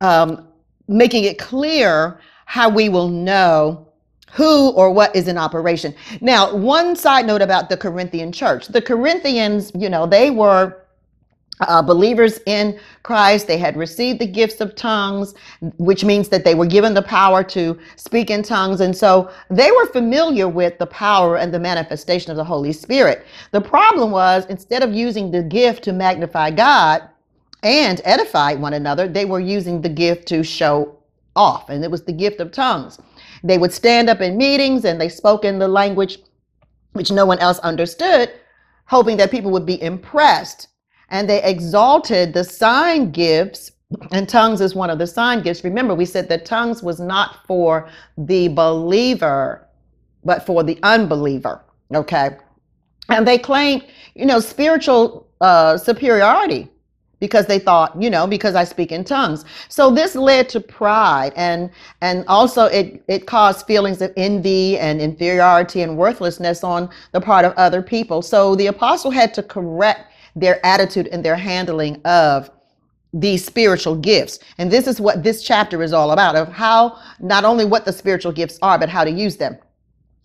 [0.00, 0.48] um,
[0.88, 3.86] making it clear how we will know
[4.32, 5.94] who or what is in operation.
[6.20, 10.82] Now, one side note about the Corinthian church the Corinthians, you know, they were
[11.60, 13.46] uh, believers in Christ.
[13.46, 15.34] They had received the gifts of tongues,
[15.78, 18.80] which means that they were given the power to speak in tongues.
[18.80, 23.26] And so they were familiar with the power and the manifestation of the Holy Spirit.
[23.50, 27.02] The problem was instead of using the gift to magnify God
[27.62, 30.98] and edify one another, they were using the gift to show
[31.34, 31.70] off.
[31.70, 32.98] And it was the gift of tongues.
[33.42, 36.18] They would stand up in meetings and they spoke in the language
[36.92, 38.32] which no one else understood,
[38.86, 40.68] hoping that people would be impressed
[41.10, 43.72] and they exalted the sign gifts
[44.12, 45.64] and tongues is one of the sign gifts.
[45.64, 49.66] Remember we said that tongues was not for the believer
[50.24, 51.62] but for the unbeliever
[51.94, 52.36] okay?
[53.08, 56.68] And they claimed you know spiritual uh, superiority
[57.20, 59.44] because they thought you know because i speak in tongues.
[59.68, 65.00] So this led to pride and and also it it caused feelings of envy and
[65.00, 68.22] inferiority and worthlessness on the part of other people.
[68.22, 70.07] So the apostle had to correct
[70.40, 72.50] their attitude and their handling of
[73.12, 74.38] these spiritual gifts.
[74.58, 77.92] And this is what this chapter is all about of how not only what the
[77.92, 79.56] spiritual gifts are, but how to use them.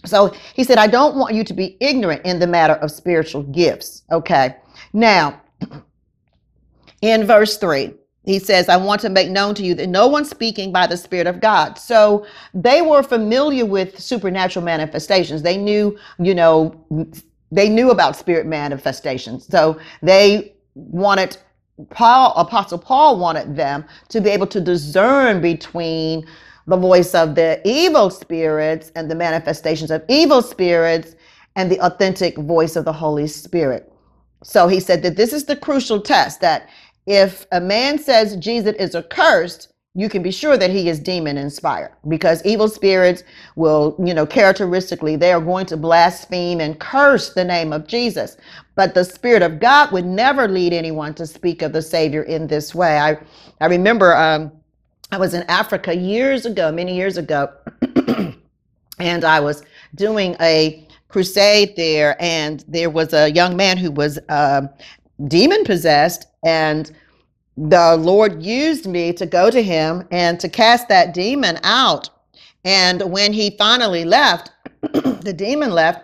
[0.05, 3.43] So he said, I don't want you to be ignorant in the matter of spiritual
[3.43, 4.03] gifts.
[4.11, 4.57] Okay.
[4.91, 5.41] Now,
[7.01, 7.93] in verse 3,
[8.25, 10.97] he says, I want to make known to you that no one's speaking by the
[10.97, 11.77] Spirit of God.
[11.77, 15.41] So they were familiar with supernatural manifestations.
[15.41, 16.85] They knew, you know,
[17.55, 19.47] they knew about spirit manifestations.
[19.47, 21.37] So they wanted
[21.89, 26.25] Paul, Apostle Paul wanted them to be able to discern between
[26.67, 31.15] the voice of the evil spirits and the manifestations of evil spirits
[31.55, 33.91] and the authentic voice of the Holy Spirit.
[34.43, 36.69] So he said that this is the crucial test that
[37.07, 41.37] if a man says Jesus is accursed, you can be sure that he is demon
[41.37, 43.23] inspired because evil spirits
[43.55, 48.37] will, you know, characteristically, they are going to blaspheme and curse the name of Jesus.
[48.75, 52.47] But the Spirit of God would never lead anyone to speak of the Savior in
[52.47, 52.97] this way.
[52.97, 53.17] I,
[53.61, 54.51] I remember um,
[55.11, 57.49] I was in Africa years ago, many years ago,
[58.97, 64.17] and I was doing a crusade there, and there was a young man who was
[64.29, 64.61] uh,
[65.27, 66.91] demon possessed and
[67.57, 72.09] the Lord used me to go to him and to cast that demon out.
[72.65, 76.03] And when he finally left, the demon left.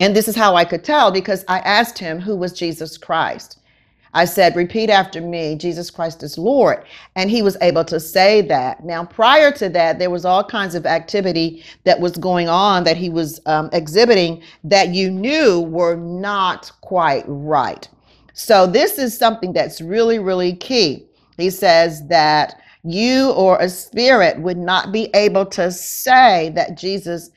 [0.00, 3.58] And this is how I could tell because I asked him who was Jesus Christ.
[4.14, 6.84] I said, Repeat after me, Jesus Christ is Lord.
[7.16, 8.84] And he was able to say that.
[8.84, 12.96] Now, prior to that, there was all kinds of activity that was going on that
[12.96, 17.88] he was um, exhibiting that you knew were not quite right.
[18.38, 21.08] So this is something that's really, really key.
[21.36, 27.30] He says that you or a spirit would not be able to say that Jesus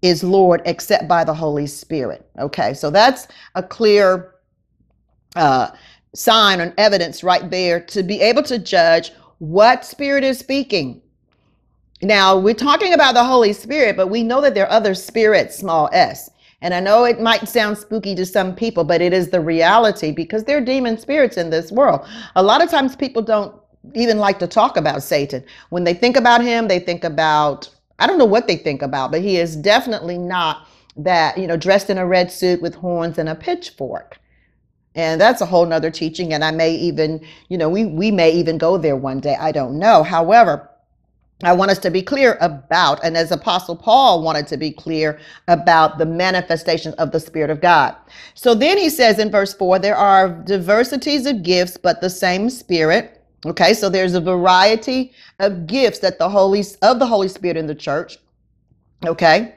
[0.00, 2.26] is Lord except by the Holy Spirit.
[2.38, 4.36] Okay, so that's a clear
[5.36, 5.72] uh,
[6.14, 11.02] sign and evidence right there to be able to judge what spirit is speaking.
[12.00, 15.58] Now, we're talking about the Holy Spirit, but we know that there are other spirits,
[15.58, 16.30] small s.
[16.62, 20.12] And I know it might sound spooky to some people, but it is the reality
[20.12, 22.06] because there are demon spirits in this world.
[22.36, 23.54] A lot of times people don't
[23.94, 25.42] even like to talk about Satan.
[25.70, 27.68] When they think about him, they think about,
[27.98, 31.56] I don't know what they think about, but he is definitely not that, you know,
[31.56, 34.18] dressed in a red suit with horns and a pitchfork.
[34.94, 36.32] And that's a whole nother teaching.
[36.34, 39.36] And I may even, you know, we, we may even go there one day.
[39.36, 40.02] I don't know.
[40.02, 40.69] However,
[41.42, 45.18] I want us to be clear about, and as Apostle Paul wanted to be clear
[45.48, 47.96] about the manifestation of the Spirit of God.
[48.34, 52.50] So then he says in verse 4 there are diversities of gifts, but the same
[52.50, 53.22] Spirit.
[53.46, 57.66] Okay, so there's a variety of gifts that the Holy of the Holy Spirit in
[57.66, 58.18] the church.
[59.06, 59.54] Okay.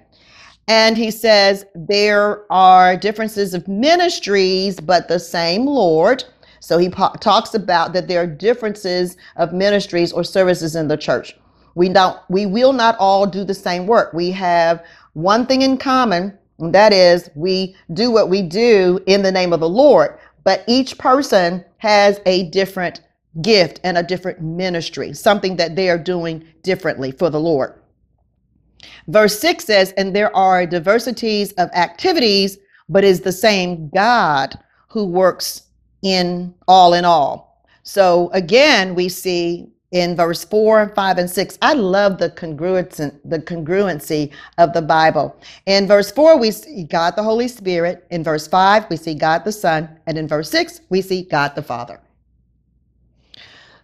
[0.69, 6.23] And he says there are differences of ministries, but the same Lord.
[6.61, 10.95] So he po- talks about that there are differences of ministries or services in the
[10.95, 11.35] church.
[11.75, 14.13] We don't we will not all do the same work.
[14.13, 19.23] We have one thing in common, and that is we do what we do in
[19.23, 23.01] the name of the Lord, but each person has a different
[23.41, 27.73] gift and a different ministry, something that they are doing differently for the Lord.
[29.07, 32.57] Verse 6 says, And there are diversities of activities,
[32.89, 34.57] but is the same God
[34.89, 35.63] who works
[36.03, 37.65] in all in all.
[37.83, 41.57] So again, we see in verse 4, and 5, and 6.
[41.61, 45.39] I love the congruency, the congruency of the Bible.
[45.67, 48.05] In verse 4, we see God the Holy Spirit.
[48.09, 49.87] In verse 5, we see God the Son.
[50.07, 52.01] And in verse 6, we see God the Father.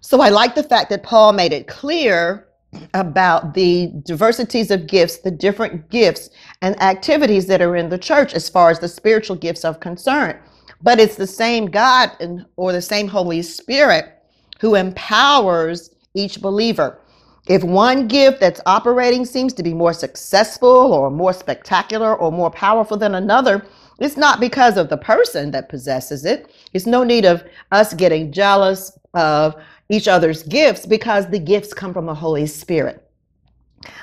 [0.01, 2.47] So I like the fact that Paul made it clear
[2.95, 6.31] about the diversities of gifts, the different gifts
[6.61, 10.39] and activities that are in the church as far as the spiritual gifts are concerned.
[10.81, 14.15] But it's the same God and, or the same Holy Spirit
[14.59, 16.99] who empowers each believer.
[17.47, 22.51] If one gift that's operating seems to be more successful or more spectacular or more
[22.51, 23.65] powerful than another,
[23.99, 26.51] it's not because of the person that possesses it.
[26.73, 29.55] It's no need of us getting jealous of
[29.89, 33.03] each other's gifts because the gifts come from the Holy Spirit.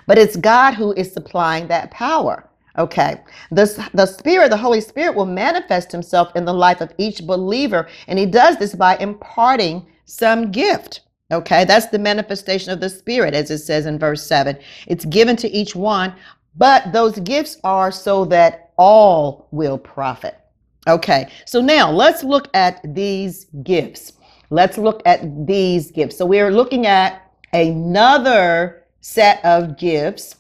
[0.07, 2.49] But it's God who is supplying that power.
[2.79, 3.21] Okay.
[3.51, 7.89] The, the Spirit, the Holy Spirit will manifest himself in the life of each believer.
[8.07, 11.03] And he does this by imparting some gift.
[11.33, 11.65] Okay.
[11.65, 14.59] That's the manifestation of the Spirit, as it says in verse 7.
[14.87, 16.15] It's given to each one,
[16.57, 20.39] but those gifts are so that all will profit.
[20.87, 21.29] Okay.
[21.45, 24.13] So now let's look at these gifts.
[24.51, 26.17] Let's look at these gifts.
[26.17, 27.23] So we're looking at
[27.53, 30.37] another set of gifts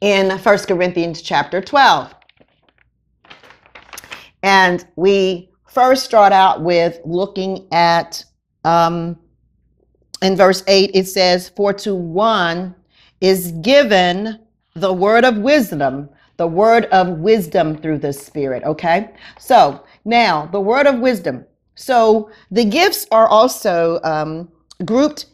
[0.00, 2.14] in First Corinthians chapter 12.
[4.42, 8.24] And we first start out with looking at,
[8.64, 9.18] um,
[10.22, 12.74] in verse 8, it says, For to one
[13.20, 14.40] is given
[14.74, 18.62] the word of wisdom, the word of wisdom through the Spirit.
[18.64, 19.10] Okay?
[19.38, 21.44] So now, the word of wisdom.
[21.74, 24.50] So the gifts are also um,
[24.84, 25.26] grouped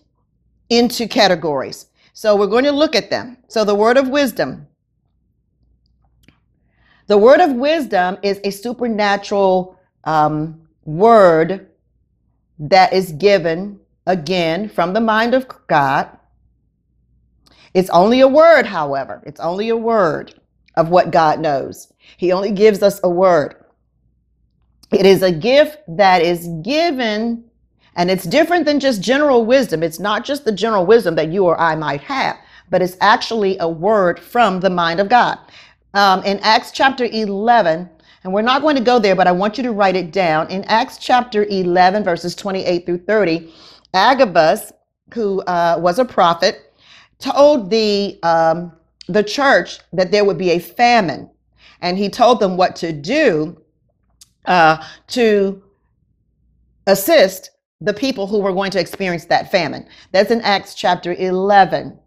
[0.71, 1.87] into categories.
[2.13, 3.39] So we're going to look at them.
[3.49, 4.67] So the word of wisdom.
[7.07, 11.69] The word of wisdom is a supernatural um, word
[12.59, 16.09] that is given again from the mind of God.
[17.73, 19.23] It's only a word, however.
[19.27, 20.35] It's only a word
[20.77, 21.93] of what God knows.
[22.17, 23.57] He only gives us a word.
[24.93, 27.45] It is a gift that is given,
[27.97, 29.83] and it's different than just general wisdom.
[29.83, 32.37] It's not just the general wisdom that you or I might have,
[32.71, 35.39] but it's actually a word from the mind of God.
[35.95, 37.89] Um, in Acts chapter 11,
[38.23, 40.49] and we're not going to go there, but I want you to write it down.
[40.49, 43.53] In Acts chapter 11, verses 28 through 30,
[43.95, 44.73] Agabus,
[45.15, 46.73] who uh, was a prophet,
[47.19, 48.73] told the um,
[49.09, 51.31] the church that there would be a famine,
[51.81, 53.57] and he told them what to do
[54.47, 55.63] uh, to
[56.87, 59.87] assist the people who were going to experience that famine.
[60.13, 61.99] That's in Acts chapter 11.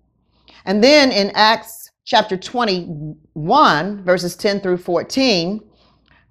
[0.65, 5.61] And then in Acts chapter 21, verses 10 through 14,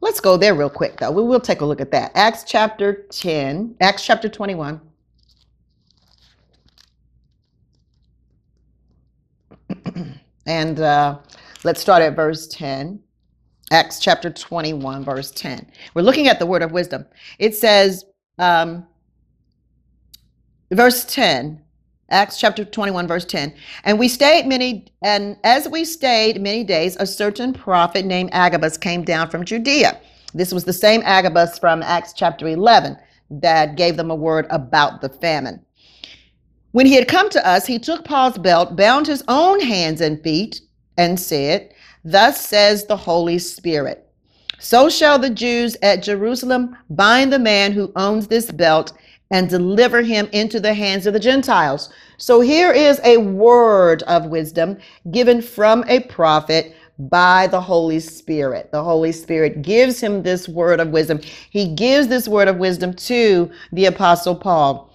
[0.00, 1.10] let's go there real quick though.
[1.10, 2.12] We will take a look at that.
[2.14, 4.80] Acts chapter 10, Acts chapter 21.
[10.46, 11.18] And uh,
[11.64, 13.00] let's start at verse 10.
[13.72, 15.70] Acts chapter 21, verse 10.
[15.94, 17.04] We're looking at the word of wisdom.
[17.40, 18.04] It says,
[18.38, 18.86] um,
[20.70, 21.60] verse 10,
[22.10, 23.52] Acts chapter 21, verse 10.
[23.82, 28.78] And we stayed many, and as we stayed many days, a certain prophet named Agabus
[28.78, 30.00] came down from Judea.
[30.32, 32.96] This was the same Agabus from Acts chapter 11
[33.30, 35.65] that gave them a word about the famine.
[36.76, 40.22] When he had come to us, he took Paul's belt, bound his own hands and
[40.22, 40.60] feet,
[40.98, 41.72] and said,
[42.04, 44.06] Thus says the Holy Spirit.
[44.58, 48.92] So shall the Jews at Jerusalem bind the man who owns this belt
[49.30, 51.88] and deliver him into the hands of the Gentiles.
[52.18, 54.76] So here is a word of wisdom
[55.10, 58.70] given from a prophet by the Holy Spirit.
[58.70, 61.22] The Holy Spirit gives him this word of wisdom.
[61.48, 64.92] He gives this word of wisdom to the apostle Paul.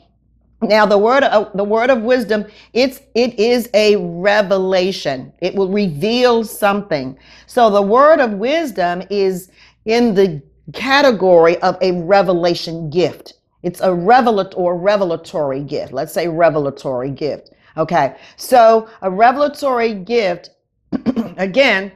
[0.62, 5.34] Now the word of the word of wisdom, it's it is a revelation.
[5.42, 7.18] It will reveal something.
[7.48, 9.50] So the word of wisdom is
[9.86, 10.42] in the
[10.74, 13.34] category of a revelation gift.
[13.64, 15.94] It's a revelatory or revelatory gift.
[15.94, 17.52] Let's say revelatory gift.
[17.78, 18.16] Okay.
[18.38, 20.52] So a revelatory gift,
[21.38, 21.92] again,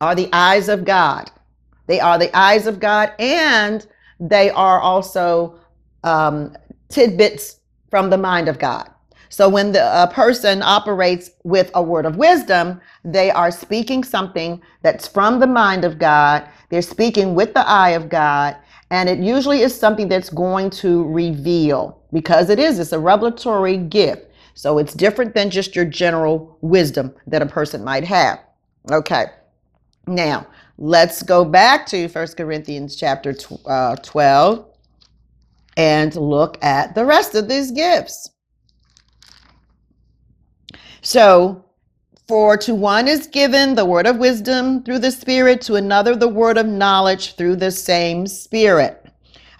[0.00, 1.30] are the eyes of God.
[1.86, 3.86] They are the eyes of God, and
[4.18, 5.58] they are also
[6.02, 6.56] um,
[6.88, 7.60] tidbits
[7.94, 8.90] from the mind of God.
[9.28, 15.06] So when the person operates with a word of wisdom, they are speaking something that's
[15.06, 16.44] from the mind of God.
[16.70, 18.56] They're speaking with the eye of God.
[18.90, 23.76] And it usually is something that's going to reveal because it is, it's a revelatory
[23.76, 24.26] gift.
[24.54, 28.40] So it's different than just your general wisdom that a person might have.
[28.90, 29.26] Okay.
[30.08, 33.36] Now, let's go back to First Corinthians chapter
[33.66, 34.66] uh, 12
[35.76, 38.30] and look at the rest of these gifts.
[41.02, 41.64] So,
[42.26, 46.28] for to one is given the word of wisdom through the Spirit, to another the
[46.28, 49.06] word of knowledge through the same Spirit.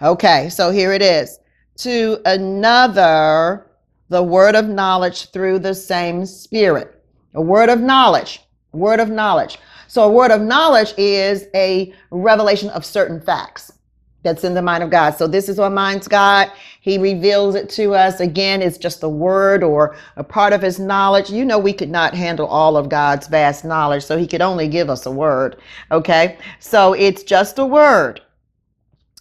[0.01, 1.37] Okay, so here it is.
[1.77, 3.67] To another
[4.09, 7.03] the word of knowledge through the same Spirit.
[7.35, 8.41] A word of knowledge,
[8.71, 9.59] word of knowledge.
[9.87, 13.71] So, a word of knowledge is a revelation of certain facts
[14.25, 15.11] that's in the mind of God.
[15.11, 16.51] So this is what minds God.
[16.81, 18.19] He reveals it to us.
[18.19, 21.29] Again, it's just a word or a part of his knowledge.
[21.29, 24.67] You know, we could not handle all of God's vast knowledge, so he could only
[24.67, 25.61] give us a word.
[25.91, 26.37] Okay.
[26.59, 28.21] So it's just a word.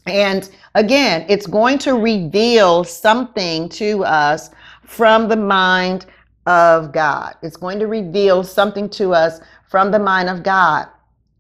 [0.07, 4.51] And again, it's going to reveal something to us
[4.83, 6.07] from the mind
[6.47, 7.37] of God.
[7.43, 10.89] It's going to reveal something to us from the mind of God.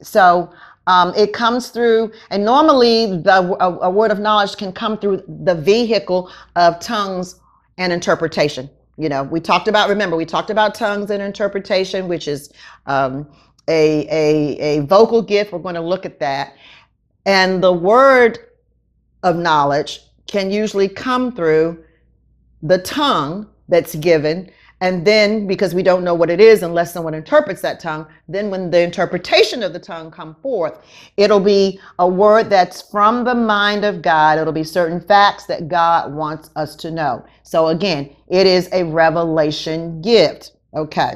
[0.00, 0.52] So
[0.86, 5.22] um, it comes through, and normally the a, a, word of knowledge can come through
[5.44, 7.40] the vehicle of tongues
[7.78, 8.68] and interpretation.
[8.98, 9.88] You know, we talked about.
[9.88, 12.52] Remember, we talked about tongues and interpretation, which is
[12.86, 13.26] um,
[13.68, 15.52] a, a a vocal gift.
[15.52, 16.54] We're going to look at that,
[17.24, 18.38] and the word
[19.22, 21.82] of knowledge can usually come through
[22.62, 24.50] the tongue that's given
[24.84, 28.50] and then, because we don't know what it is unless someone interprets that tongue, then
[28.50, 30.78] when the interpretation of the tongue come forth,
[31.16, 34.38] it'll be a word that's from the mind of God.
[34.38, 37.24] It'll be certain facts that God wants us to know.
[37.44, 40.52] So again, it is a revelation gift.
[40.74, 41.14] Okay.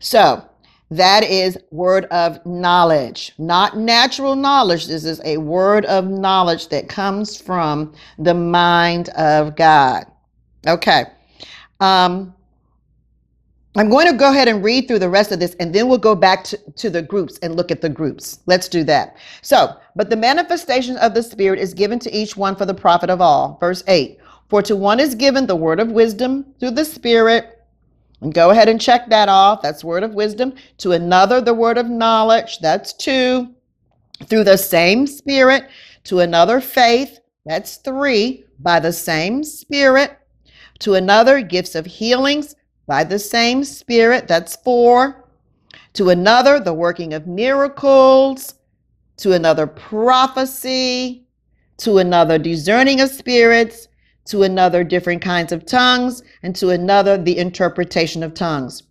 [0.00, 0.44] So
[0.90, 4.88] that is word of knowledge, not natural knowledge.
[4.88, 10.06] This is a word of knowledge that comes from the mind of God.
[10.66, 11.04] Okay.
[11.84, 12.34] Um,
[13.76, 15.98] I'm going to go ahead and read through the rest of this and then we'll
[15.98, 18.38] go back to, to the groups and look at the groups.
[18.46, 19.16] Let's do that.
[19.42, 23.10] So, but the manifestation of the Spirit is given to each one for the profit
[23.10, 23.58] of all.
[23.60, 24.18] Verse 8
[24.48, 27.66] For to one is given the word of wisdom through the Spirit.
[28.22, 29.60] And go ahead and check that off.
[29.60, 30.54] That's word of wisdom.
[30.78, 32.60] To another, the word of knowledge.
[32.60, 33.52] That's two.
[34.26, 35.68] Through the same Spirit.
[36.04, 37.18] To another, faith.
[37.44, 38.44] That's three.
[38.60, 40.16] By the same Spirit
[40.84, 42.54] to another, gifts of healings
[42.86, 44.28] by the same Spirit.
[44.28, 45.24] That's four.
[45.94, 48.56] To another, the working of miracles.
[49.16, 51.26] To another, prophecy.
[51.78, 53.88] To another, discerning of spirits.
[54.26, 56.22] To another, different kinds of tongues.
[56.42, 58.82] And to another, the interpretation of tongues.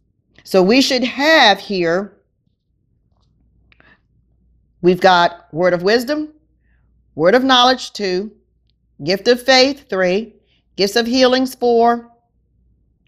[0.43, 2.17] So we should have here,
[4.81, 6.29] we've got word of wisdom,
[7.13, 8.31] word of knowledge, two,
[9.03, 10.33] gift of faith, three,
[10.75, 12.09] Gifts of healings, four.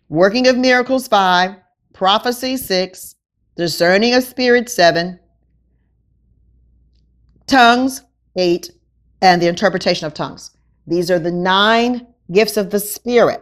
[0.10, 1.56] Working of miracles, five.
[1.94, 3.16] Prophecy, six.
[3.56, 5.20] Discerning of spirits, seven.
[7.48, 8.04] Tongues,
[8.36, 8.72] eight.
[9.22, 10.52] And the interpretation of tongues.
[10.88, 13.42] These are the nine gifts of the Spirit.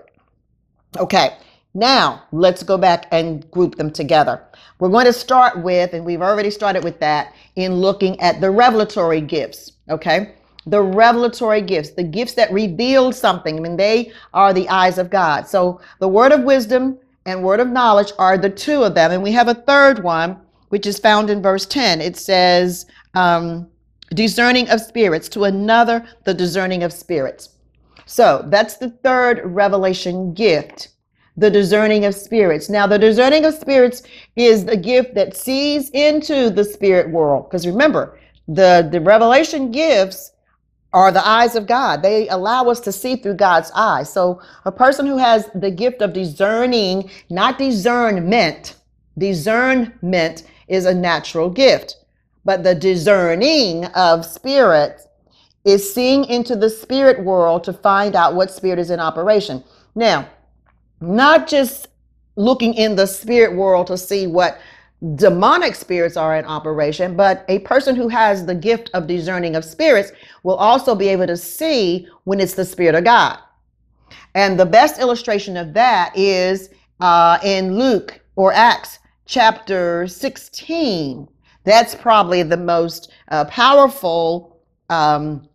[0.97, 1.35] Okay,
[1.73, 4.41] now let's go back and group them together.
[4.79, 8.51] We're going to start with, and we've already started with that, in looking at the
[8.51, 9.73] revelatory gifts.
[9.89, 10.35] Okay,
[10.65, 13.57] the revelatory gifts, the gifts that reveal something.
[13.57, 15.47] I mean, they are the eyes of God.
[15.47, 19.11] So the word of wisdom and word of knowledge are the two of them.
[19.11, 20.37] And we have a third one,
[20.69, 22.01] which is found in verse 10.
[22.01, 23.69] It says, um,
[24.13, 27.49] discerning of spirits, to another, the discerning of spirits.
[28.05, 30.89] So that's the third revelation gift,
[31.37, 32.69] the discerning of spirits.
[32.69, 34.03] Now, the discerning of spirits
[34.35, 37.49] is the gift that sees into the spirit world.
[37.49, 40.32] Because remember, the, the revelation gifts
[40.93, 42.01] are the eyes of God.
[42.01, 44.11] They allow us to see through God's eyes.
[44.11, 48.75] So a person who has the gift of discerning, not discernment,
[49.17, 51.97] discernment is a natural gift,
[52.45, 55.01] but the discerning of spirit
[55.65, 59.63] is seeing into the spirit world to find out what spirit is in operation.
[59.95, 60.27] Now,
[61.01, 61.87] not just
[62.35, 64.59] looking in the spirit world to see what
[65.15, 69.65] demonic spirits are in operation, but a person who has the gift of discerning of
[69.65, 70.11] spirits
[70.43, 73.37] will also be able to see when it's the Spirit of God.
[74.35, 76.69] And the best illustration of that is
[77.01, 81.27] uh, in Luke or Acts chapter 16.
[81.65, 85.47] That's probably the most uh, powerful um,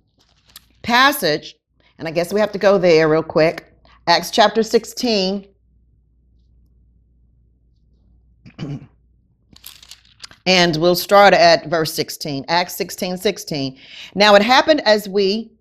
[0.83, 1.57] passage.
[1.99, 3.73] And I guess we have to go there real quick.
[4.07, 5.47] Acts chapter 16.
[10.49, 13.79] And we'll start at verse 16, Acts 16 16.
[14.15, 15.53] Now it happened as we,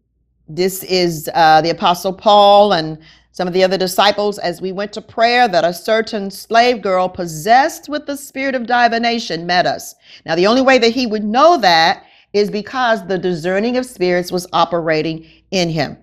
[0.47, 2.97] this is uh, the Apostle Paul and
[3.33, 7.09] some of the other disciples, as we went to prayer, that a certain slave girl
[7.09, 9.93] possessed with the spirit of divination met us.
[10.25, 14.31] Now, the only way that he would know that is because the discerning of spirits
[14.31, 15.97] was operating in him.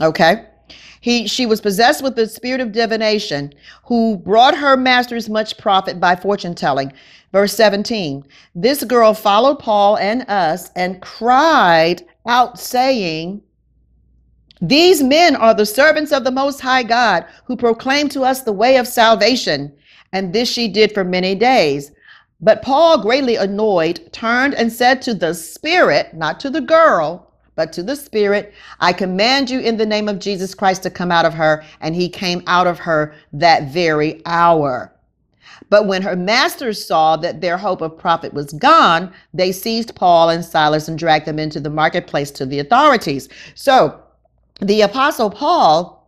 [0.00, 0.46] Okay?
[1.00, 5.98] He, she was possessed with the spirit of divination, who brought her masters much profit
[5.98, 6.92] by fortune telling.
[7.32, 8.24] Verse 17
[8.54, 13.42] This girl followed Paul and us and cried out, saying,
[14.60, 18.52] These men are the servants of the Most High God, who proclaim to us the
[18.52, 19.72] way of salvation.
[20.12, 21.92] And this she did for many days.
[22.42, 27.72] But Paul, greatly annoyed, turned and said to the spirit, not to the girl, but
[27.74, 31.24] to the spirit, I command you in the name of Jesus Christ to come out
[31.24, 31.64] of her.
[31.80, 34.92] And he came out of her that very hour.
[35.68, 40.30] But when her masters saw that their hope of profit was gone, they seized Paul
[40.30, 43.28] and Silas and dragged them into the marketplace to the authorities.
[43.54, 44.00] So
[44.60, 45.99] the apostle Paul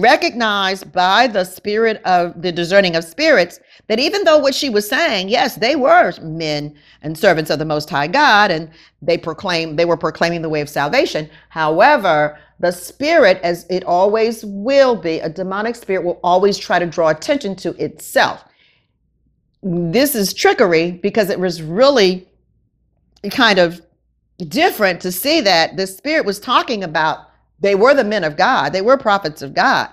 [0.00, 4.88] recognized by the spirit of the discerning of spirits that even though what she was
[4.88, 8.70] saying, yes, they were men and servants of the Most High God, and
[9.02, 11.28] they proclaimed they were proclaiming the way of salvation.
[11.48, 16.86] However, the spirit, as it always will be, a demonic spirit will always try to
[16.86, 18.44] draw attention to itself.
[19.62, 22.28] This is trickery because it was really
[23.30, 23.80] kind of
[24.48, 27.28] different to see that the spirit was talking about
[27.64, 29.88] they were the men of God, they were prophets of God,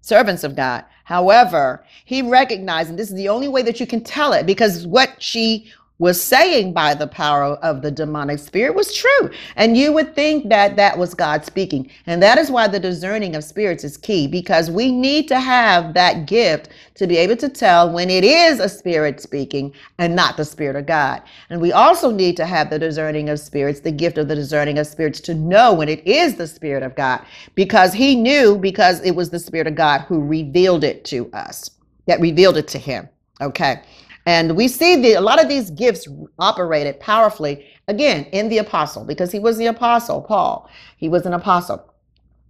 [0.00, 0.84] servants of God.
[1.02, 4.86] However, he recognized, and this is the only way that you can tell it, because
[4.86, 9.30] what she was saying by the power of the demonic spirit was true.
[9.56, 11.90] And you would think that that was God speaking.
[12.06, 15.94] And that is why the discerning of spirits is key because we need to have
[15.94, 20.36] that gift to be able to tell when it is a spirit speaking and not
[20.36, 21.22] the spirit of God.
[21.50, 24.78] And we also need to have the discerning of spirits, the gift of the discerning
[24.78, 27.24] of spirits to know when it is the spirit of God
[27.54, 31.70] because he knew because it was the spirit of God who revealed it to us,
[32.06, 33.08] that revealed it to him.
[33.40, 33.82] Okay.
[34.26, 36.08] And we see the, a lot of these gifts
[36.38, 40.68] operated powerfully, again, in the apostle, because he was the apostle, Paul.
[40.96, 41.94] He was an apostle.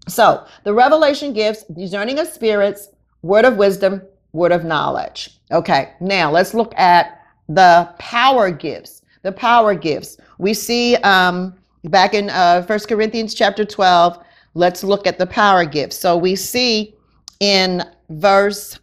[0.08, 2.88] So the revelation gifts, discerning of spirits,
[3.22, 4.02] word of wisdom,
[4.32, 5.38] word of knowledge.
[5.52, 9.02] Okay, now let's look at the power gifts.
[9.22, 10.16] The power gifts.
[10.38, 14.18] We see um, back in uh, 1 Corinthians chapter 12,
[14.54, 15.98] let's look at the power gifts.
[15.98, 16.94] So we see
[17.40, 18.78] in verse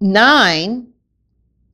[0.00, 0.92] 9,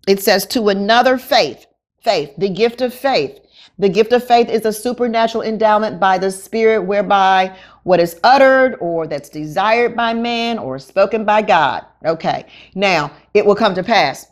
[0.06, 1.66] it says to another faith,
[2.02, 3.38] faith, the gift of faith.
[3.78, 8.76] The gift of faith is a supernatural endowment by the Spirit whereby what is uttered
[8.80, 11.84] or that's desired by man or spoken by God.
[12.04, 14.26] Okay, now it will come to pass.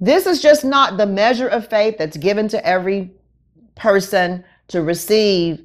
[0.00, 3.10] This is just not the measure of faith that's given to every
[3.74, 5.64] person to receive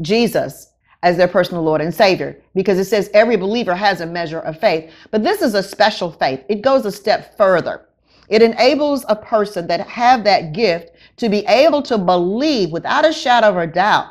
[0.00, 4.40] Jesus as their personal Lord and Savior, because it says every believer has a measure
[4.40, 4.92] of faith.
[5.10, 7.86] But this is a special faith, it goes a step further.
[8.30, 13.12] It enables a person that have that gift to be able to believe without a
[13.12, 14.06] shadow of a doubt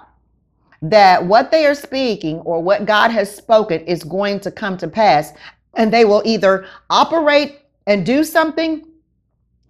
[0.81, 4.87] that what they are speaking or what God has spoken is going to come to
[4.87, 5.33] pass.
[5.75, 8.85] And they will either operate and do something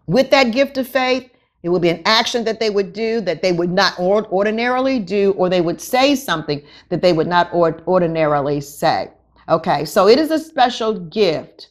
[0.08, 1.30] with that gift of faith.
[1.62, 5.32] It would be an action that they would do that they would not ordinarily do,
[5.34, 9.12] or they would say something that they would not ordinarily say.
[9.48, 11.70] Okay, so it is a special gift.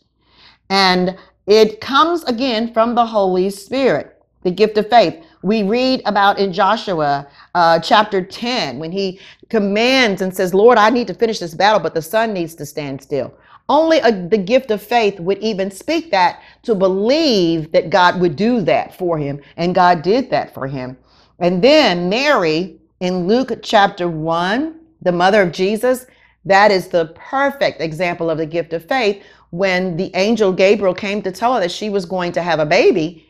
[0.68, 1.16] And
[1.48, 5.24] it comes again from the Holy Spirit, the gift of faith.
[5.42, 9.18] We read about in Joshua uh, chapter 10 when he
[9.48, 12.66] commands and says, Lord, I need to finish this battle, but the sun needs to
[12.66, 13.32] stand still.
[13.70, 18.36] Only a, the gift of faith would even speak that to believe that God would
[18.36, 19.40] do that for him.
[19.56, 20.98] And God did that for him.
[21.38, 26.04] And then Mary in Luke chapter 1, the mother of Jesus,
[26.44, 31.22] that is the perfect example of the gift of faith when the angel Gabriel came
[31.22, 33.26] to tell her that she was going to have a baby.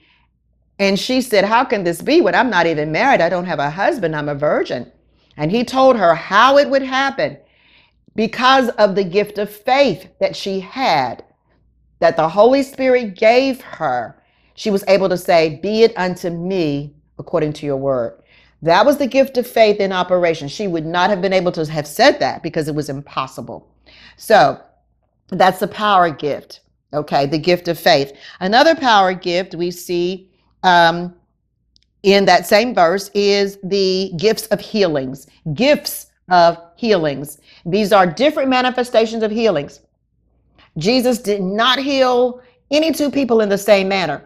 [0.79, 3.21] And she said, How can this be when I'm not even married?
[3.21, 4.91] I don't have a husband, I'm a virgin.
[5.37, 7.39] And he told her how it would happen
[8.17, 11.25] because of the gift of faith that she had,
[12.01, 14.21] that the Holy Spirit gave her.
[14.55, 18.21] She was able to say, Be it unto me according to your word.
[18.63, 20.49] That was the gift of faith in operation.
[20.49, 23.69] She would not have been able to have said that because it was impossible.
[24.17, 24.61] So
[25.31, 26.61] that's the power gift.
[26.93, 28.13] Okay, the gift of faith.
[28.41, 30.31] Another power gift we see
[30.63, 31.15] um,
[32.03, 35.27] in that same verse is the gifts of healings.
[35.53, 37.41] Gifts of healings.
[37.67, 39.81] These are different manifestations of healings.
[40.79, 44.25] Jesus did not heal any two people in the same manner.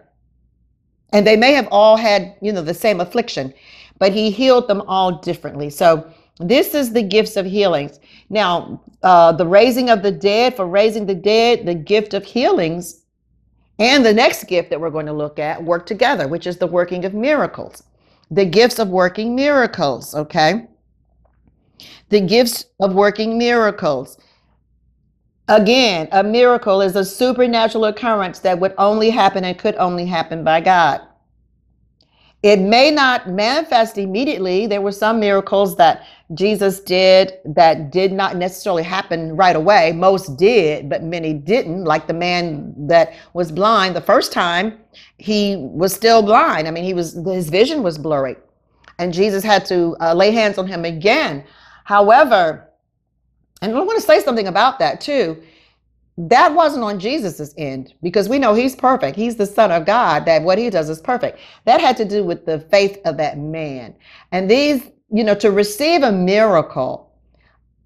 [1.12, 3.52] And they may have all had, you know, the same affliction,
[3.98, 5.70] but he healed them all differently.
[5.70, 8.00] So this is the gifts of healings.
[8.30, 13.02] Now, uh, the raising of the dead, for raising the dead, the gift of healings,
[13.78, 16.66] and the next gift that we're going to look at work together, which is the
[16.66, 17.82] working of miracles.
[18.30, 20.66] The gifts of working miracles, okay?
[22.08, 24.18] The gifts of working miracles.
[25.48, 30.44] Again, a miracle is a supernatural occurrence that would only happen and could only happen
[30.44, 31.00] by God.
[32.42, 34.66] It may not manifest immediately.
[34.66, 39.92] There were some miracles that Jesus did that did not necessarily happen right away.
[39.92, 41.84] Most did, but many didn't.
[41.84, 44.78] Like the man that was blind the first time,
[45.18, 46.66] he was still blind.
[46.66, 48.36] I mean, he was his vision was blurry,
[48.98, 51.44] and Jesus had to uh, lay hands on him again.
[51.84, 52.68] However,
[53.60, 55.40] and I want to say something about that too
[56.28, 59.16] that wasn't on Jesus's end because we know he's perfect.
[59.16, 61.38] He's the son of God, that what he does is perfect.
[61.64, 63.94] That had to do with the faith of that man.
[64.30, 67.10] And these, you know, to receive a miracle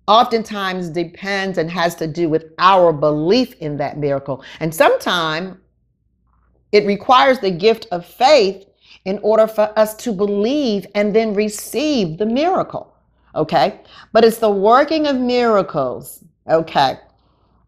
[0.08, 4.42] oftentimes depends and has to do with our belief in that miracle.
[4.60, 5.56] And sometimes
[6.72, 8.66] it requires the gift of faith
[9.04, 12.94] in order for us to believe and then receive the miracle.
[13.34, 13.80] Okay.
[14.12, 16.24] But it's the working of miracles.
[16.48, 16.98] Okay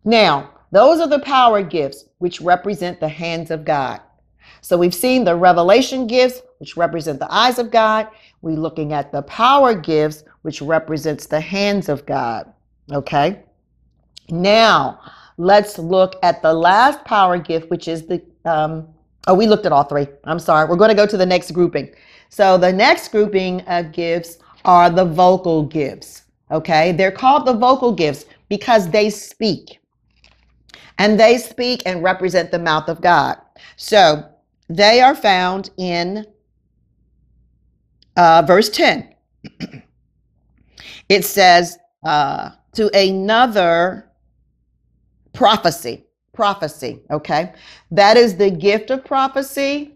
[0.09, 4.01] now, those are the power gifts which represent the hands of God.
[4.61, 8.09] So we've seen the revelation gifts, which represent the eyes of God.
[8.43, 12.53] We're looking at the power gifts, which represents the hands of God.
[12.93, 13.43] Okay.
[14.31, 15.01] Now,
[15.37, 18.89] let's look at the last power gift, which is the, um,
[19.27, 20.07] oh, we looked at all three.
[20.25, 20.69] I'm sorry.
[20.69, 21.95] We're going to go to the next grouping.
[22.29, 26.23] So the next grouping of gifts are the vocal gifts.
[26.51, 26.93] Okay.
[26.93, 29.79] They're called the vocal gifts because they speak
[30.99, 33.37] and they speak and represent the mouth of God.
[33.77, 34.29] So
[34.69, 36.27] they are found in
[38.17, 39.15] uh, verse 10.
[41.09, 44.11] it says, uh, to another
[45.33, 46.05] prophecy.
[46.33, 47.53] Prophecy, okay?
[47.91, 49.95] That is the gift of prophecy.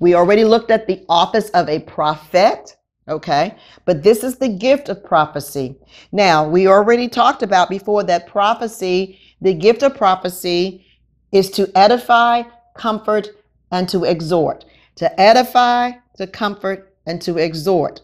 [0.00, 2.76] We already looked at the office of a prophet,
[3.08, 3.56] okay?
[3.84, 5.76] But this is the gift of prophecy.
[6.12, 10.86] Now, we already talked about before that prophecy the gift of prophecy
[11.30, 13.28] is to edify, comfort,
[13.70, 14.64] and to exhort.
[14.96, 18.00] To edify, to comfort, and to exhort.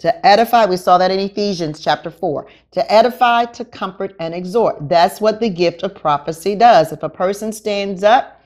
[0.00, 2.46] To edify, we saw that in Ephesians chapter 4.
[2.72, 4.86] To edify, to comfort, and exhort.
[4.86, 6.92] That's what the gift of prophecy does.
[6.92, 8.42] If a person stands up,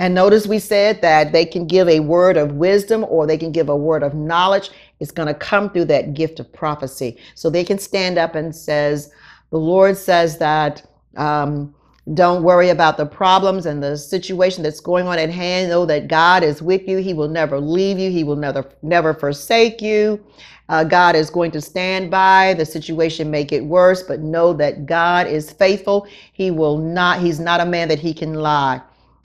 [0.00, 3.52] and notice we said that they can give a word of wisdom or they can
[3.52, 4.70] give a word of knowledge.
[4.98, 7.18] It's going to come through that gift of prophecy.
[7.36, 9.12] So they can stand up and says,
[9.50, 11.74] the Lord says that um,
[12.14, 15.68] don't worry about the problems and the situation that's going on at hand.
[15.68, 16.98] Know that God is with you.
[16.98, 18.10] He will never leave you.
[18.10, 20.24] He will never, never forsake you.
[20.70, 22.54] Uh, God is going to stand by.
[22.54, 26.06] The situation may get worse, but know that God is faithful.
[26.32, 28.80] He will not, he's not a man that he can lie.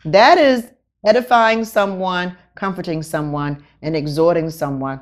[0.06, 0.70] That is
[1.06, 5.02] edifying someone, comforting someone, and exhorting someone.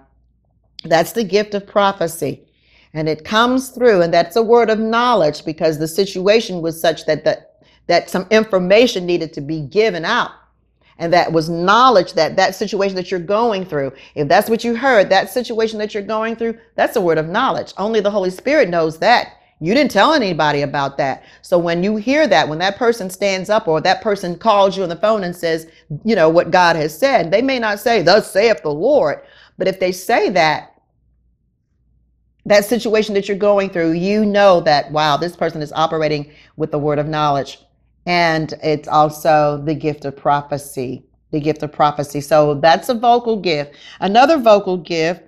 [0.83, 2.45] That's the gift of prophecy
[2.93, 7.05] and it comes through and that's a word of knowledge because the situation was such
[7.05, 10.31] that that, that some information needed to be given out.
[10.97, 14.75] And that was knowledge that that situation that you're going through if that's what you
[14.75, 17.73] heard that situation that you're going through that's a word of knowledge.
[17.77, 19.37] Only the holy spirit knows that.
[19.63, 21.23] You didn't tell anybody about that.
[21.43, 24.83] So when you hear that when that person stands up or that person calls you
[24.83, 25.67] on the phone and says
[26.03, 29.21] you know what god has said they may not say thus saith the lord.
[29.57, 30.70] But if they say that
[32.51, 36.71] that situation that you're going through, you know that, wow, this person is operating with
[36.71, 37.59] the word of knowledge.
[38.05, 42.19] And it's also the gift of prophecy, the gift of prophecy.
[42.19, 43.75] So that's a vocal gift.
[43.99, 45.23] Another vocal gift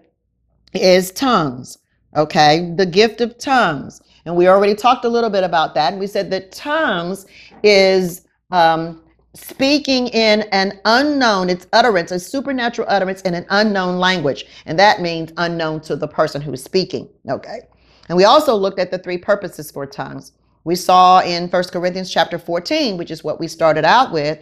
[0.74, 1.78] is tongues,
[2.18, 2.74] okay?
[2.76, 4.02] The gift of tongues.
[4.26, 5.94] And we already talked a little bit about that.
[5.94, 7.26] And we said that tongues
[7.64, 9.02] is um,
[9.36, 14.46] speaking in an unknown, it's utterance, a supernatural utterance in an unknown language.
[14.66, 17.10] And that means unknown to the person who's speaking.
[17.30, 17.62] Okay.
[18.10, 20.34] And we also looked at the three purposes for tongues.
[20.66, 24.40] We saw in First Corinthians chapter 14, which is what we started out with,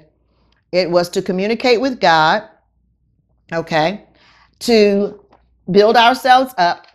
[0.71, 2.43] it was to communicate with God,
[3.51, 4.05] okay,
[4.59, 5.23] to
[5.69, 6.87] build ourselves up,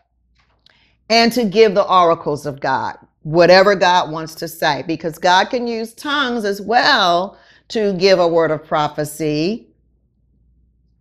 [1.08, 5.66] and to give the oracles of God, whatever God wants to say, because God can
[5.66, 7.38] use tongues as well
[7.68, 9.68] to give a word of prophecy,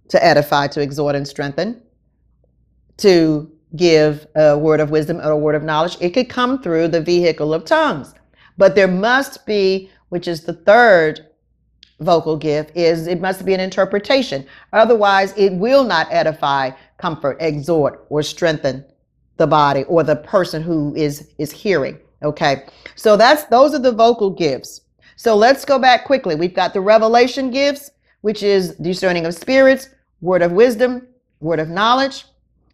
[0.10, 1.82] to edify, to exhort, and strengthen,
[2.98, 5.98] to give a word of wisdom or a word of knowledge.
[6.00, 8.14] It could come through the vehicle of tongues.
[8.58, 11.28] But there must be, which is the third
[12.00, 14.46] vocal gift, is it must be an interpretation.
[14.74, 18.86] Otherwise, it will not edify, comfort, exhort, or strengthen
[19.38, 21.98] the body or the person who is is hearing.
[22.24, 22.64] Okay.
[22.96, 24.82] So that's those are the vocal gifts.
[25.16, 26.36] So let's go back quickly.
[26.36, 27.92] We've got the revelation gifts,
[28.22, 29.90] which is discerning of spirits,
[30.22, 31.08] word of wisdom,
[31.40, 32.26] word of knowledge.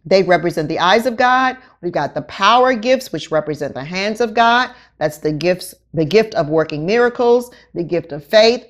[0.04, 1.56] They represent the eyes of God.
[1.80, 4.74] We've got the power gifts, which represent the hands of God.
[4.98, 8.66] That's the gifts, the gift of working miracles, the gift of faith,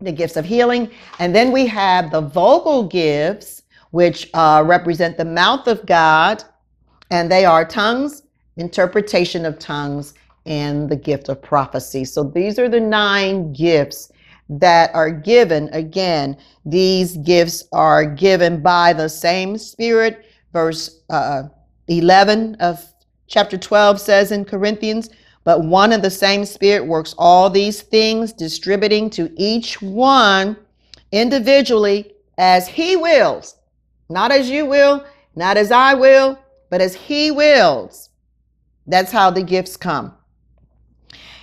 [0.00, 0.90] the gifts of healing.
[1.18, 6.44] And then we have the vocal gifts, which uh, represent the mouth of God,
[7.10, 8.22] and they are tongues,
[8.56, 10.14] interpretation of tongues,
[10.46, 12.04] and the gift of prophecy.
[12.04, 14.10] So these are the nine gifts
[14.48, 15.68] that are given.
[15.72, 20.26] Again, these gifts are given by the same Spirit.
[20.52, 21.44] Verse uh,
[21.88, 22.84] 11 of
[23.26, 25.10] chapter 12 says in Corinthians,
[25.44, 30.56] but one and the same Spirit works all these things, distributing to each one
[31.10, 33.56] individually as He wills,
[34.08, 36.38] not as you will, not as I will,
[36.70, 38.10] but as He wills.
[38.86, 40.14] That's how the gifts come.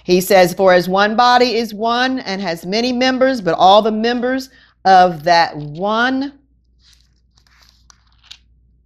[0.10, 3.92] He says, For as one body is one and has many members, but all the
[3.92, 4.50] members
[4.84, 6.40] of that one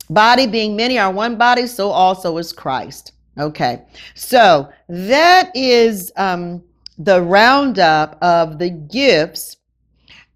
[0.10, 3.14] body being many are one body, so also is Christ.
[3.40, 6.62] Okay, so that is um,
[6.98, 9.56] the roundup of the gifts.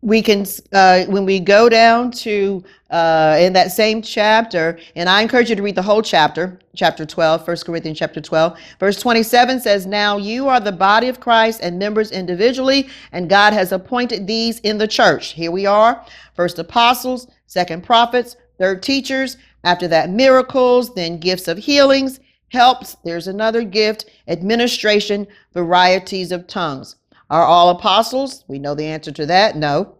[0.01, 5.21] We can, uh, when we go down to uh, in that same chapter, and I
[5.21, 8.59] encourage you to read the whole chapter, chapter 12, 1 Corinthians chapter 12.
[8.79, 13.53] Verse 27 says, Now you are the body of Christ and members individually, and God
[13.53, 15.33] has appointed these in the church.
[15.33, 21.57] Here we are first apostles, second prophets, third teachers, after that, miracles, then gifts of
[21.57, 22.19] healings
[22.49, 22.95] helps.
[23.03, 26.96] There's another gift, administration, varieties of tongues.
[27.29, 28.43] Are all apostles?
[28.47, 29.55] We know the answer to that.
[29.55, 29.95] No.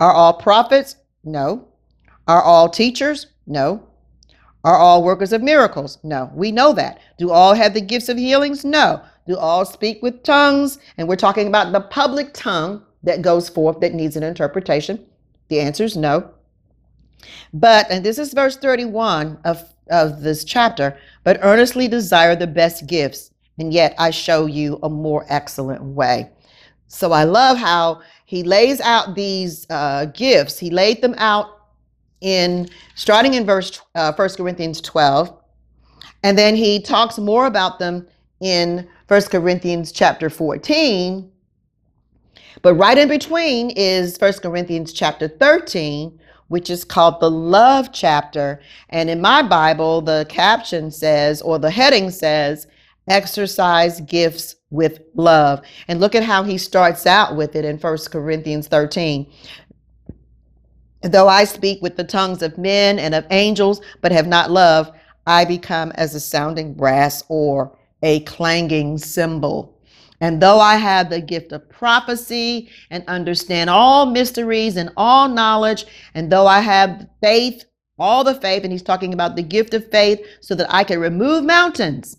[0.00, 0.96] Are all prophets?
[1.22, 1.68] No.
[2.26, 3.26] Are all teachers?
[3.46, 3.86] No.
[4.64, 5.98] Are all workers of miracles?
[6.02, 6.30] No.
[6.34, 7.00] We know that.
[7.18, 8.64] Do all have the gifts of healings?
[8.64, 9.02] No.
[9.26, 10.78] Do all speak with tongues?
[10.96, 15.04] And we're talking about the public tongue that goes forth that needs an interpretation.
[15.48, 16.30] The answer is no.
[17.52, 22.86] But, and this is verse 31 of, of this chapter, but earnestly desire the best
[22.86, 26.30] gifts, and yet I show you a more excellent way.
[26.88, 30.58] So I love how he lays out these uh, gifts.
[30.58, 31.48] He laid them out
[32.20, 35.36] in starting in verse uh, 1 Corinthians 12,
[36.22, 38.06] and then he talks more about them
[38.40, 41.30] in 1 Corinthians chapter 14.
[42.62, 48.60] But right in between is 1 Corinthians chapter 13, which is called the love chapter.
[48.88, 52.66] And in my Bible, the caption says, or the heading says,
[53.08, 55.62] exercise gifts with love.
[55.88, 59.30] And look at how he starts out with it in 1 Corinthians 13.
[61.02, 64.90] Though I speak with the tongues of men and of angels, but have not love,
[65.26, 69.78] I become as a sounding brass or a clanging cymbal.
[70.20, 75.84] And though I have the gift of prophecy and understand all mysteries and all knowledge,
[76.14, 77.64] and though I have faith,
[77.98, 81.00] all the faith, and he's talking about the gift of faith so that I can
[81.00, 82.16] remove mountains,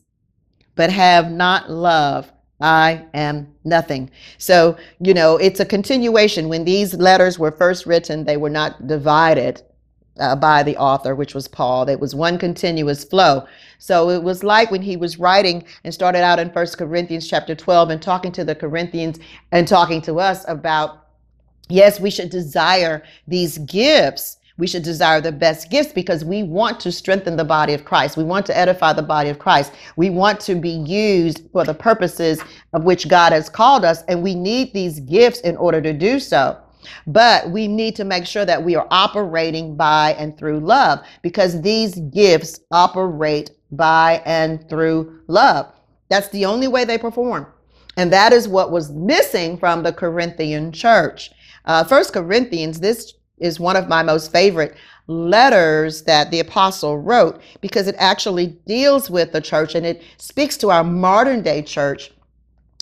[0.75, 4.09] but have not love, I am nothing.
[4.37, 6.47] So, you know, it's a continuation.
[6.47, 9.61] When these letters were first written, they were not divided
[10.19, 11.89] uh, by the author, which was Paul.
[11.89, 13.45] It was one continuous flow.
[13.79, 17.55] So it was like when he was writing and started out in First Corinthians chapter
[17.55, 19.19] 12 and talking to the Corinthians
[19.51, 21.07] and talking to us about,
[21.67, 24.37] yes, we should desire these gifts.
[24.57, 28.15] We should desire the best gifts because we want to strengthen the body of Christ.
[28.15, 29.73] We want to edify the body of Christ.
[29.97, 32.41] We want to be used for the purposes
[32.71, 36.19] of which God has called us, and we need these gifts in order to do
[36.19, 36.57] so.
[37.07, 41.61] But we need to make sure that we are operating by and through love because
[41.61, 45.73] these gifts operate by and through love.
[46.09, 47.47] That's the only way they perform.
[47.97, 51.31] And that is what was missing from the Corinthian church.
[51.65, 54.75] Uh, First Corinthians, this is one of my most favorite
[55.07, 60.57] letters that the apostle wrote because it actually deals with the church and it speaks
[60.57, 62.11] to our modern day church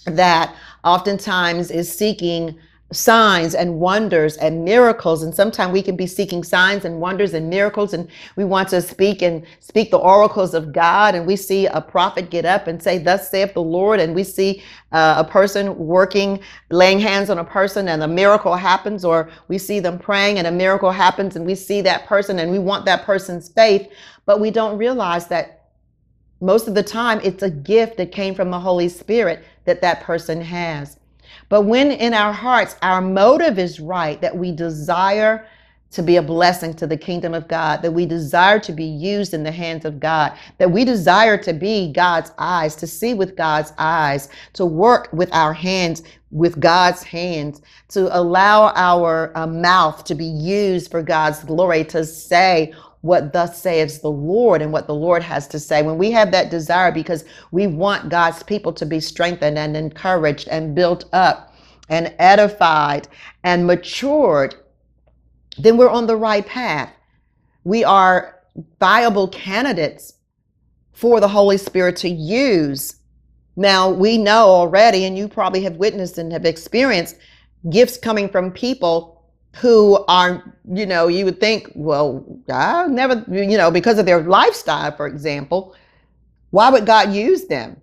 [0.05, 2.57] that oftentimes is seeking
[2.93, 5.23] signs and wonders and miracles.
[5.23, 8.81] And sometimes we can be seeking signs and wonders and miracles and we want to
[8.81, 11.15] speak and speak the oracles of god.
[11.15, 13.99] And we see a prophet get up and say thus saith the lord.
[13.99, 16.39] And we see uh, a person working
[16.69, 20.47] laying hands on a person and a miracle happens or we see them praying and
[20.47, 23.89] a miracle happens and we see that person and we want that person's faith.
[24.25, 25.69] But we don't realize that
[26.41, 30.01] most of the time it's a gift that came from the holy spirit that that
[30.01, 30.97] person has
[31.53, 35.45] but when in our hearts our motive is right, that we desire
[35.91, 39.35] to be a blessing to the kingdom of God, that we desire to be used
[39.35, 43.35] in the hands of God, that we desire to be God's eyes, to see with
[43.35, 46.01] God's eyes, to work with our hands,
[46.31, 52.03] with God's hands, to allow our uh, mouth to be used for God's glory, to
[52.03, 52.73] say
[53.03, 55.81] what thus says the Lord and what the Lord has to say.
[55.81, 60.47] When we have that desire because we want God's people to be strengthened and encouraged
[60.47, 61.53] and built up
[61.89, 63.09] and edified
[63.43, 64.55] and matured,
[65.57, 66.93] then we're on the right path.
[67.65, 68.39] We are
[68.79, 70.13] viable candidates
[70.93, 72.95] for the Holy Spirit to use.
[73.57, 77.17] Now, we know already, and you probably have witnessed and have experienced
[77.69, 79.12] gifts coming from people
[79.55, 84.21] who are, you know, you would think, well, I never, you know, because of their
[84.23, 85.75] lifestyle, for example,
[86.49, 87.79] why would God use them?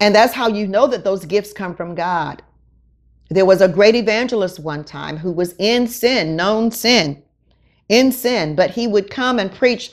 [0.00, 2.42] And that's how you know that those gifts come from God.
[3.30, 7.22] There was a great evangelist one time who was in sin, known sin,
[7.88, 9.92] in sin, but he would come and preach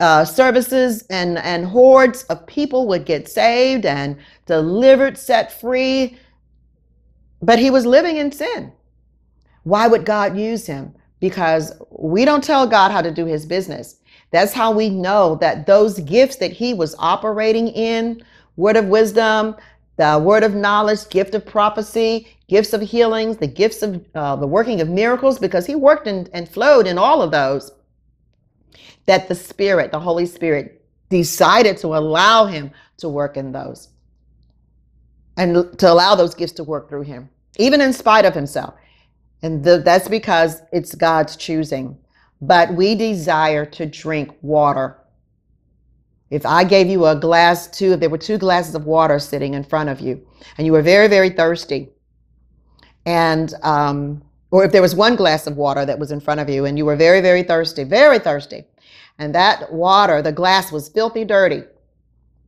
[0.00, 4.16] uh, services and, and hordes of people would get saved and
[4.46, 6.18] delivered, set free.
[7.42, 8.72] But he was living in sin.
[9.66, 10.94] Why would God use him?
[11.18, 13.96] Because we don't tell God how to do his business.
[14.30, 18.22] That's how we know that those gifts that he was operating in
[18.54, 19.56] word of wisdom,
[19.96, 24.46] the word of knowledge, gift of prophecy, gifts of healings, the gifts of uh, the
[24.46, 27.72] working of miracles, because he worked in, and flowed in all of those,
[29.06, 33.88] that the Spirit, the Holy Spirit, decided to allow him to work in those
[35.36, 38.74] and to allow those gifts to work through him, even in spite of himself.
[39.42, 41.98] And the, that's because it's God's choosing.
[42.40, 44.98] But we desire to drink water
[46.30, 49.54] if I gave you a glass, two, if there were two glasses of water sitting
[49.54, 50.26] in front of you,
[50.58, 51.88] and you were very, very thirsty,
[53.04, 56.48] and um, or if there was one glass of water that was in front of
[56.48, 58.64] you, and you were very, very thirsty, very thirsty,
[59.18, 61.62] and that water, the glass was filthy dirty,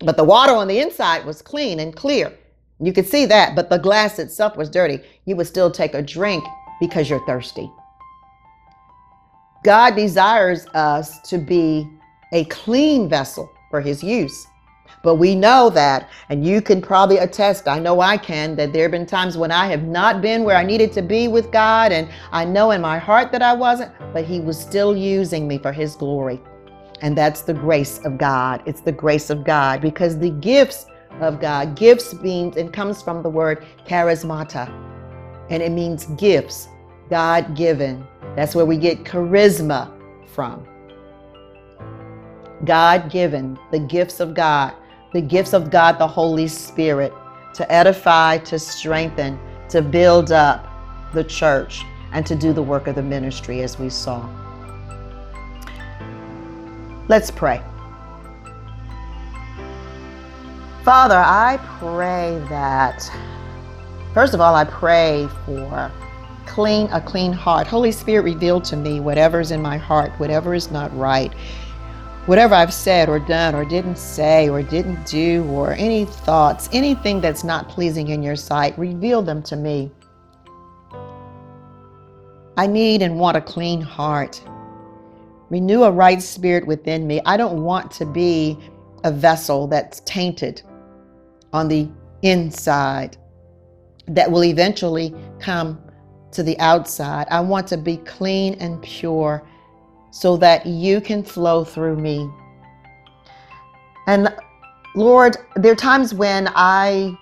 [0.01, 2.33] but the water on the inside was clean and clear.
[2.81, 5.01] You could see that, but the glass itself was dirty.
[5.25, 6.45] You would still take a drink
[6.81, 7.71] because you're thirsty.
[9.65, 11.89] God desires us to be
[12.33, 14.47] a clean vessel for his use.
[15.03, 18.83] But we know that, and you can probably attest, I know I can, that there
[18.83, 21.93] have been times when I have not been where I needed to be with God,
[21.93, 25.59] and I know in my heart that I wasn't, but He was still using me
[25.59, 26.41] for His glory.
[27.01, 28.63] And that's the grace of God.
[28.67, 30.87] It's the grace of God because the gifts
[31.21, 34.69] of God, gifts means, and comes from the word charismata,
[35.51, 36.69] and it means gifts,
[37.11, 38.07] God given.
[38.37, 39.91] That's where we get charisma
[40.27, 40.67] from.
[42.65, 44.75] God given, the gifts of God,
[45.13, 47.13] the gifts of God, the Holy Spirit,
[47.55, 49.39] to edify, to strengthen,
[49.69, 50.67] to build up
[51.15, 51.83] the church,
[52.13, 54.29] and to do the work of the ministry as we saw.
[57.09, 57.63] Let's pray.
[60.85, 63.11] Father, I pray that,
[64.15, 65.91] first of all, I pray for
[66.47, 67.67] clean, a clean heart.
[67.67, 71.33] Holy Spirit, reveal to me whatever's in my heart, whatever is not right
[72.29, 77.23] whatever I've said or done or didn't say or didn't do or any thoughts, anything
[77.23, 79.91] that's not pleasing in your sight, reveal them to me.
[82.59, 84.43] I need and want a clean heart.
[85.49, 87.23] Renew a right spirit within me.
[87.25, 88.59] I don't want to be
[89.05, 90.61] a vessel that's tainted
[91.55, 91.89] on the
[92.21, 93.17] inside
[94.09, 95.81] that will eventually come
[96.33, 97.27] to the outside.
[97.31, 99.47] I want to be clean and pure
[100.11, 102.29] so that you can flow through me.
[104.07, 104.35] And
[104.95, 107.17] Lord, there are times when I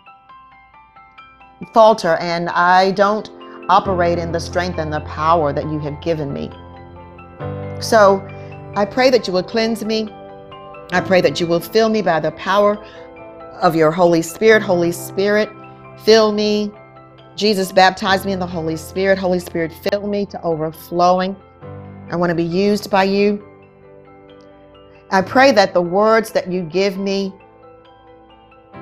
[1.72, 3.30] falter and I don't
[3.68, 6.50] operate in the strength and the power that you have given me.
[7.80, 8.26] So
[8.76, 10.08] I pray that you will cleanse me.
[10.92, 12.76] I pray that you will fill me by the power
[13.60, 14.62] of your Holy Spirit.
[14.62, 15.48] Holy Spirit,
[16.04, 16.70] fill me.
[17.34, 19.18] Jesus, baptize me in the Holy Spirit.
[19.18, 21.36] Holy Spirit, fill me to overflowing.
[22.10, 23.44] I want to be used by you.
[25.10, 27.32] I pray that the words that you give me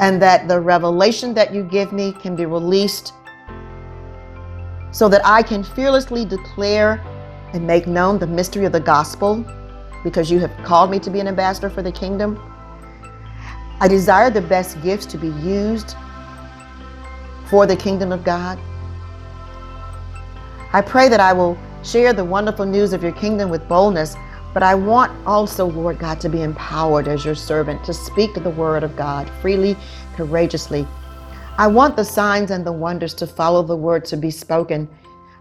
[0.01, 3.13] and that the revelation that you give me can be released
[4.91, 7.03] so that I can fearlessly declare
[7.53, 9.45] and make known the mystery of the gospel
[10.03, 12.39] because you have called me to be an ambassador for the kingdom.
[13.81, 15.97] I desire the best gifts to be used
[17.55, 18.59] for the kingdom of God.
[20.73, 24.17] I pray that I will share the wonderful news of your kingdom with boldness.
[24.53, 28.51] But I want also, Lord God, to be empowered as your servant to speak the
[28.51, 29.77] word of God freely,
[30.17, 30.85] courageously.
[31.57, 34.89] I want the signs and the wonders to follow the word to be spoken.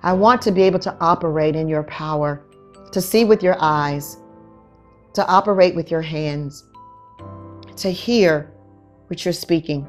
[0.03, 2.45] I want to be able to operate in your power,
[2.91, 4.17] to see with your eyes,
[5.13, 6.63] to operate with your hands,
[7.77, 8.51] to hear
[9.07, 9.87] what you're speaking.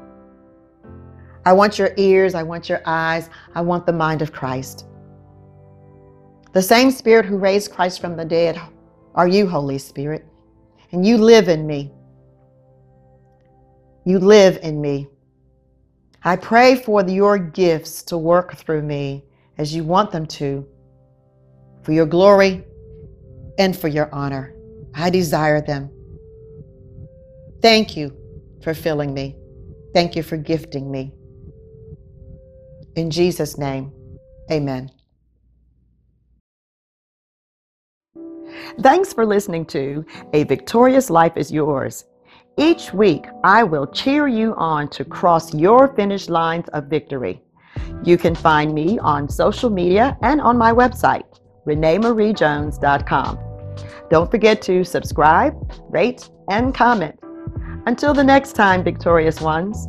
[1.45, 4.87] I want your ears, I want your eyes, I want the mind of Christ.
[6.53, 8.59] The same Spirit who raised Christ from the dead
[9.13, 10.25] are you, Holy Spirit,
[10.91, 11.91] and you live in me.
[14.05, 15.07] You live in me.
[16.23, 19.23] I pray for your gifts to work through me
[19.59, 20.67] as you want them to,
[21.83, 22.63] for your glory
[23.59, 24.55] and for your honor.
[24.95, 25.91] I desire them.
[27.61, 28.15] Thank you
[28.63, 29.35] for filling me.
[29.93, 31.13] Thank you for gifting me.
[32.95, 33.91] In Jesus' name,
[34.51, 34.91] amen.
[38.81, 42.05] Thanks for listening to A Victorious Life is Yours.
[42.57, 47.41] Each week, I will cheer you on to cross your finish lines of victory.
[48.03, 51.25] You can find me on social media and on my website,
[51.67, 53.39] reneemariejones.com.
[54.09, 55.53] Don't forget to subscribe,
[55.89, 57.19] rate, and comment.
[57.87, 59.87] Until the next time, victorious ones.